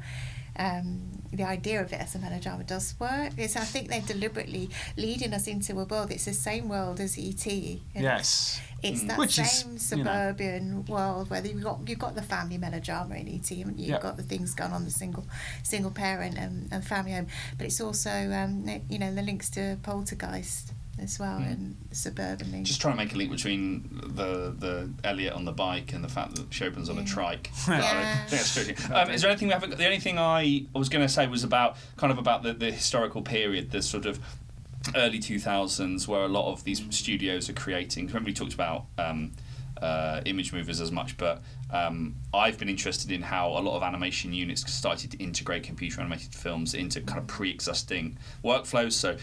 [0.57, 3.32] Um, the idea of it as a melodrama does work.
[3.37, 6.11] It's, I think they're deliberately leading us into a world.
[6.11, 7.45] It's the same world as ET.
[7.95, 8.61] Yes.
[8.82, 9.09] It's Mm.
[9.09, 10.11] that Which is, same you know.
[10.12, 13.87] suburban world where you've got you've got the family melodrama in ET, haven't you?
[13.87, 13.93] Yeah.
[13.95, 15.24] You've got the things going on the single
[15.62, 19.78] single parent and, and family home, but it's also um, you know the links to
[19.82, 20.74] Poltergeist
[21.05, 21.52] as well Mm.
[21.52, 22.68] and the suburban links.
[22.70, 26.09] Just trying to make a link between the the Elliot on the bike and the
[26.09, 27.50] fact that Chopin's on a trike.
[27.68, 28.24] Yeah.
[28.24, 28.74] I think that's true.
[28.94, 29.76] Um, is there anything we haven't?
[29.78, 32.70] The only thing I was going to say was about kind of about the, the
[32.72, 34.18] historical period, the sort of
[34.96, 38.07] early two thousands, where a lot of these studios are creating.
[38.09, 38.86] Remember, we talked about.
[38.98, 39.32] Um,
[39.82, 44.32] uh, ImageMovers as much, but um, I've been interested in how a lot of animation
[44.32, 48.92] units started to integrate computer animated films into kind of pre-existing workflows.
[48.92, 49.16] So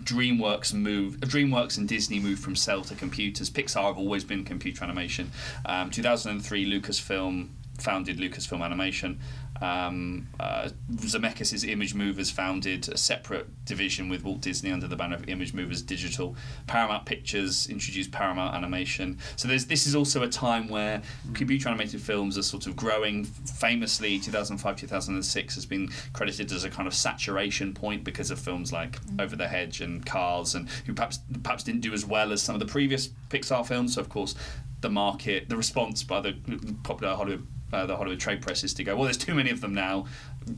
[0.00, 3.50] DreamWorks move DreamWorks and Disney moved from cel to computers.
[3.50, 5.30] Pixar have always been computer animation.
[5.64, 9.18] Um, 2003, Lucasfilm founded Lucasfilm Animation.
[9.62, 15.22] Um, uh, Zemeckis' ImageMovers founded a separate division with Walt Disney under the banner of
[15.22, 16.34] ImageMovers Digital.
[16.66, 19.18] Paramount Pictures introduced Paramount Animation.
[19.36, 21.00] So there's, this is also a time where
[21.32, 23.24] computer animated films are sort of growing.
[23.24, 28.72] Famously, 2005 2006 has been credited as a kind of saturation point because of films
[28.72, 32.42] like Over the Hedge and Cars, and who perhaps perhaps didn't do as well as
[32.42, 33.94] some of the previous Pixar films.
[33.94, 34.34] So of course,
[34.80, 36.34] the market, the response by the
[36.82, 37.46] popular Hollywood.
[37.72, 38.94] Uh, the Hollywood trade press is to go.
[38.94, 40.06] Well, there's too many of them now.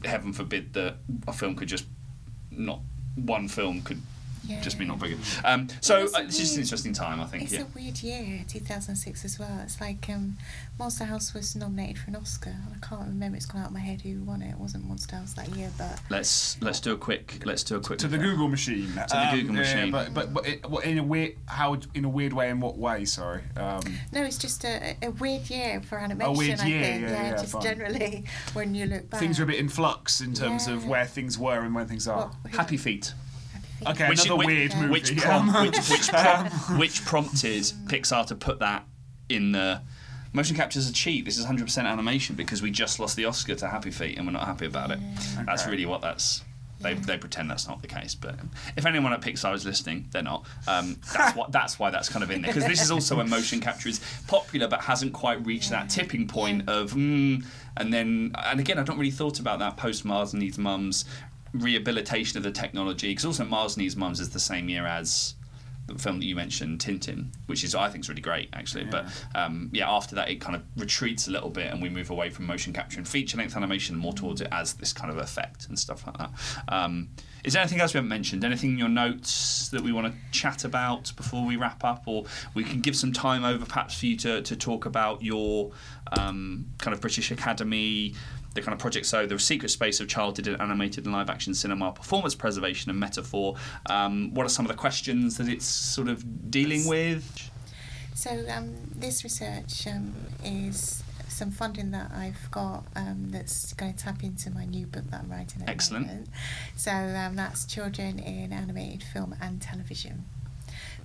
[0.04, 0.96] Heaven forbid that
[1.28, 1.86] a film could just
[2.50, 2.80] not
[3.14, 4.02] one film could
[4.62, 5.20] just be not very good.
[5.44, 7.44] Um, so It's a uh, it's just an interesting time, I think.
[7.44, 7.62] It's Yeah.
[7.62, 9.60] a weird year, 2006 as well.
[9.62, 10.36] It's like um,
[10.78, 12.54] Monster House was nominated for an Oscar.
[12.74, 13.36] I can't remember.
[13.36, 14.50] It's gone out of my head who won it.
[14.52, 17.80] It wasn't Monster House that year, but Let's let's do a quick let's do a
[17.80, 18.88] quick To the Google machine.
[18.88, 19.90] To the Google machine.
[19.90, 22.76] but but, but it, what, in a weird how in a weird way in what
[22.76, 23.04] way?
[23.04, 23.42] Sorry.
[23.56, 23.80] Um,
[24.12, 26.34] no, it's just a, a weird year for animation.
[26.34, 27.02] A weird I year, think.
[27.02, 27.62] yeah, yeah, just fine.
[27.62, 29.20] generally when you look back.
[29.20, 32.06] things are a bit in flux in terms of where things were and where things
[32.08, 32.16] are.
[32.16, 33.12] Well, Happy Feet.
[33.84, 34.02] Happy Feet.
[34.02, 34.88] Okay, Which- another which- weird movie.
[34.92, 36.46] Which, prom- which, which, prom-
[36.78, 38.84] which prompted Pixar to put that
[39.28, 39.80] in the
[40.32, 41.24] motion captures are cheap.
[41.24, 44.32] This is 100% animation because we just lost the Oscar to Happy Feet and we're
[44.32, 44.98] not happy about it.
[45.46, 46.42] That's really what that's.
[46.80, 48.34] They, they pretend that's not the case, but
[48.76, 50.44] if anyone at Pixar is listening, they're not.
[50.66, 53.30] Um, that's what that's why that's kind of in there because this is also when
[53.30, 57.42] motion capture is popular but hasn't quite reached that tipping point of mm,
[57.78, 61.06] and then and again I've not really thought about that post Mars and Needs Mums
[61.54, 65.34] rehabilitation of the technology because also Mars Needs Mums is the same year as
[65.86, 68.84] the film that you mentioned, Tintin, which is I think is really great actually.
[68.84, 72.10] But um, yeah, after that it kind of retreats a little bit and we move
[72.10, 75.18] away from motion capture and feature length animation more towards it as this kind of
[75.18, 76.30] effect and stuff like that.
[76.68, 77.10] Um,
[77.44, 78.42] is there anything else we haven't mentioned?
[78.42, 82.24] Anything in your notes that we want to chat about before we wrap up, or
[82.54, 85.70] we can give some time over perhaps for you to, to talk about your
[86.18, 88.14] um, kind of British Academy
[88.54, 89.06] the kind of project.
[89.06, 92.98] So the secret space of childhood in animated and live action cinema, performance preservation and
[92.98, 93.56] metaphor.
[93.86, 97.50] Um, what are some of the questions that it's sort of dealing with?
[98.14, 103.98] So um, this research um, is some funding that I've got um, that's going to
[103.98, 106.06] tap into my new book that I'm writing at Excellent.
[106.06, 106.28] moment.
[106.76, 110.26] So um, that's children in animated film and television.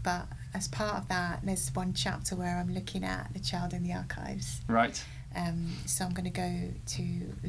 [0.03, 3.83] But as part of that, there's one chapter where I'm looking at the child in
[3.83, 4.61] the archives.
[4.67, 5.03] Right.
[5.35, 7.03] Um, so I'm going to go to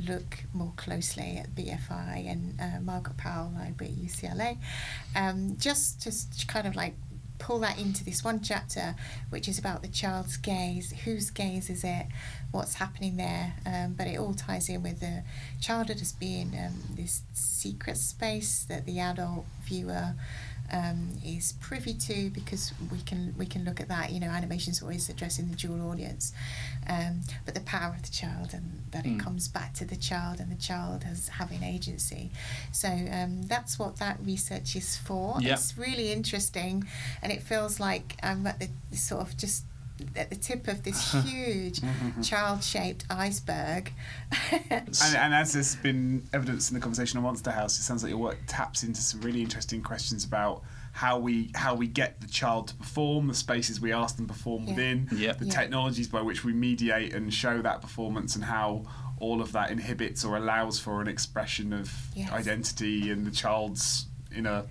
[0.06, 4.58] look more closely at BFI and uh, Margaret Powell Library at UCLA,
[5.16, 6.94] um, just to kind of like
[7.40, 8.94] pull that into this one chapter,
[9.30, 10.92] which is about the child's gaze.
[11.04, 12.06] Whose gaze is it?
[12.52, 13.54] What's happening there?
[13.66, 15.24] Um, but it all ties in with the
[15.60, 20.14] childhood as being um, this secret space that the adult viewer
[20.72, 24.12] um, is privy to because we can we can look at that.
[24.12, 26.32] You know, animation's always addressing the dual audience,
[26.90, 29.20] um, but the power of the child and that it Mm.
[29.20, 32.30] comes back to the child and the child as having agency.
[32.72, 35.36] So um, that's what that research is for.
[35.40, 35.54] Yeah.
[35.54, 36.84] It's really interesting,
[37.22, 39.64] and it feels like I'm at the the sort of just
[40.16, 41.80] at the tip of this huge
[42.22, 43.92] child-shaped iceberg.
[44.70, 48.10] And, and as there's been evidence in the conversation on Monster House, it sounds like
[48.10, 50.62] your work taps into some really interesting questions about
[51.00, 54.32] how we how we get the child to perform, the spaces we ask them to
[54.34, 54.70] perform Yeah.
[54.74, 55.32] within, Yeah.
[55.32, 55.52] the Yeah.
[55.60, 58.84] technologies by which we mediate and show that performance, and how
[59.18, 62.30] all of that inhibits or allows for an expression of Yes.
[62.30, 64.64] identity and the child's inner.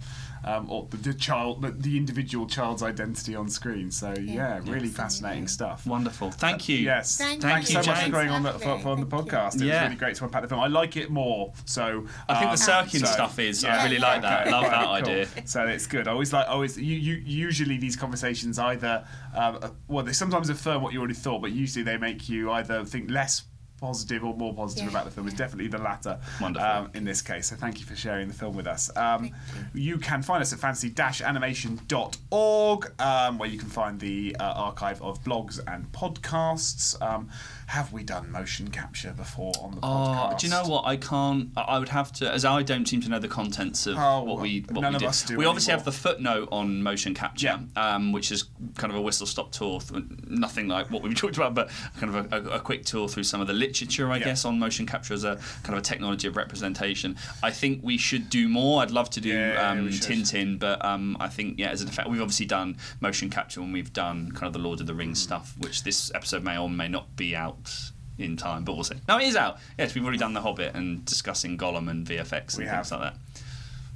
[0.43, 3.91] Um, or the, the child, the, the individual child's identity on screen.
[3.91, 4.53] So yeah, Yeah.
[4.57, 4.87] really Absolutely.
[4.89, 5.85] fascinating stuff.
[5.85, 6.31] Wonderful.
[6.31, 6.77] Thank you.
[6.77, 7.17] Yes.
[7.17, 9.31] Thank Thank you, so much for going on the, for, for on the Thank you.
[9.31, 9.55] podcast.
[9.55, 9.73] It Yeah.
[9.81, 10.61] was really great to unpack the film.
[10.61, 11.51] I like it more.
[11.65, 13.63] So I think um, the circing so- stuff is.
[13.63, 13.79] yeah.
[13.79, 14.41] I really like that.
[14.47, 14.91] Okay, Love that cool.
[14.93, 15.27] idea.
[15.45, 16.07] So it's good.
[16.07, 16.47] I always like.
[16.47, 16.77] I always.
[16.77, 19.05] You, you usually these conversations either.
[19.35, 22.51] Um, uh, well, they sometimes affirm what you already thought, but usually they make you
[22.51, 23.43] either think less
[23.79, 24.89] positive or more positive Yeah.
[24.91, 25.27] about the film.
[25.27, 26.19] It's definitely the latter.
[26.41, 26.67] Wonderful.
[26.69, 27.47] Um, in this case.
[27.49, 28.95] So thank you for sharing the film with us.
[28.95, 29.31] Um,
[29.73, 35.23] you can find us at fantasy-animation.org, um, where you can find the uh, archive of
[35.23, 36.99] blogs and podcasts.
[37.01, 37.29] Um,
[37.67, 39.87] have we done motion capture before on the Oh,
[40.33, 40.39] podcast?
[40.39, 40.85] do you know what?
[40.85, 41.49] I can't.
[41.55, 44.23] I I would have to, as I don't seem to know the contents of Oh,
[44.23, 45.07] what we what none we of did.
[45.09, 45.85] us do we obviously anymore.
[45.85, 47.95] have the footnote on motion capture, Yeah.
[47.95, 49.79] um, which is kind of a whistle stop tour.
[49.81, 51.69] Th- nothing like what we've talked about, but
[51.99, 54.25] kind of a, a, a quick tour through some of the literature, I Yeah.
[54.25, 57.15] guess, on motion capture as a kind of a technology of representation.
[57.43, 58.81] I think we should do more.
[58.81, 59.89] I'd love to do Yeah, um.
[59.89, 63.71] Tintin, but um, I think yeah, as a fact, we've obviously done motion capture when
[63.71, 65.27] we've done kind of the Lord of the Rings Mm-hmm.
[65.29, 67.71] stuff, which this episode may or may not be out
[68.17, 68.95] in time, but we'll see.
[69.07, 69.59] No, it is out.
[69.77, 72.91] Yes, we've already done The Hobbit and discussing Gollum and VFX and We things have.
[72.91, 73.15] like that.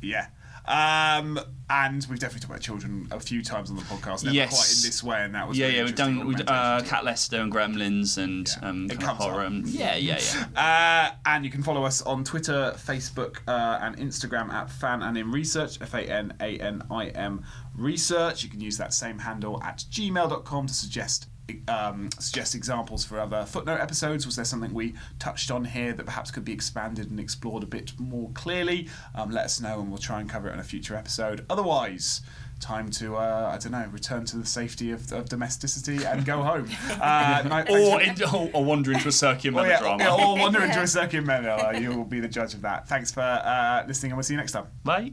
[0.01, 0.27] Yeah.
[0.65, 1.39] Um,
[1.69, 4.23] and we've definitely talked about children a few times on the podcast.
[4.23, 4.49] Never Yes.
[4.49, 6.81] quite in this way, and that was Yeah, yeah, we've done we've, uh.
[6.85, 8.69] Cat Lester and Gremlins and Yeah.
[8.69, 9.43] um, It kind of comes horror.
[9.45, 10.19] And, yeah, yeah,
[10.55, 11.11] yeah.
[11.11, 15.33] Uh, and you can follow us on Twitter, Facebook, uh, and Instagram at Fan Anim
[15.33, 17.43] Research, F A N A N I M
[17.75, 18.43] Research.
[18.43, 21.27] You can use that same handle at gmail.com to suggest.
[21.67, 24.25] Um, suggest examples for other footnote episodes.
[24.25, 27.65] Was there something we touched on here that perhaps could be expanded and explored a
[27.67, 28.87] bit more clearly?
[29.13, 31.45] Um, let us know and we'll try and cover it in a future episode.
[31.49, 32.21] Otherwise,
[32.61, 36.41] time to, uh, I don't know, return to the safety of, of domesticity and go
[36.51, 36.69] home.
[36.91, 40.03] Uh, night- Or, in, or, or wander into a Sirkian Oh, yeah, melodrama.
[40.03, 41.71] yeah, or wander into a Sirkian meadow.
[41.77, 42.87] You will be the judge of that.
[42.87, 44.67] Thanks for uh, listening, and we'll see you next time.
[44.85, 45.11] Bye.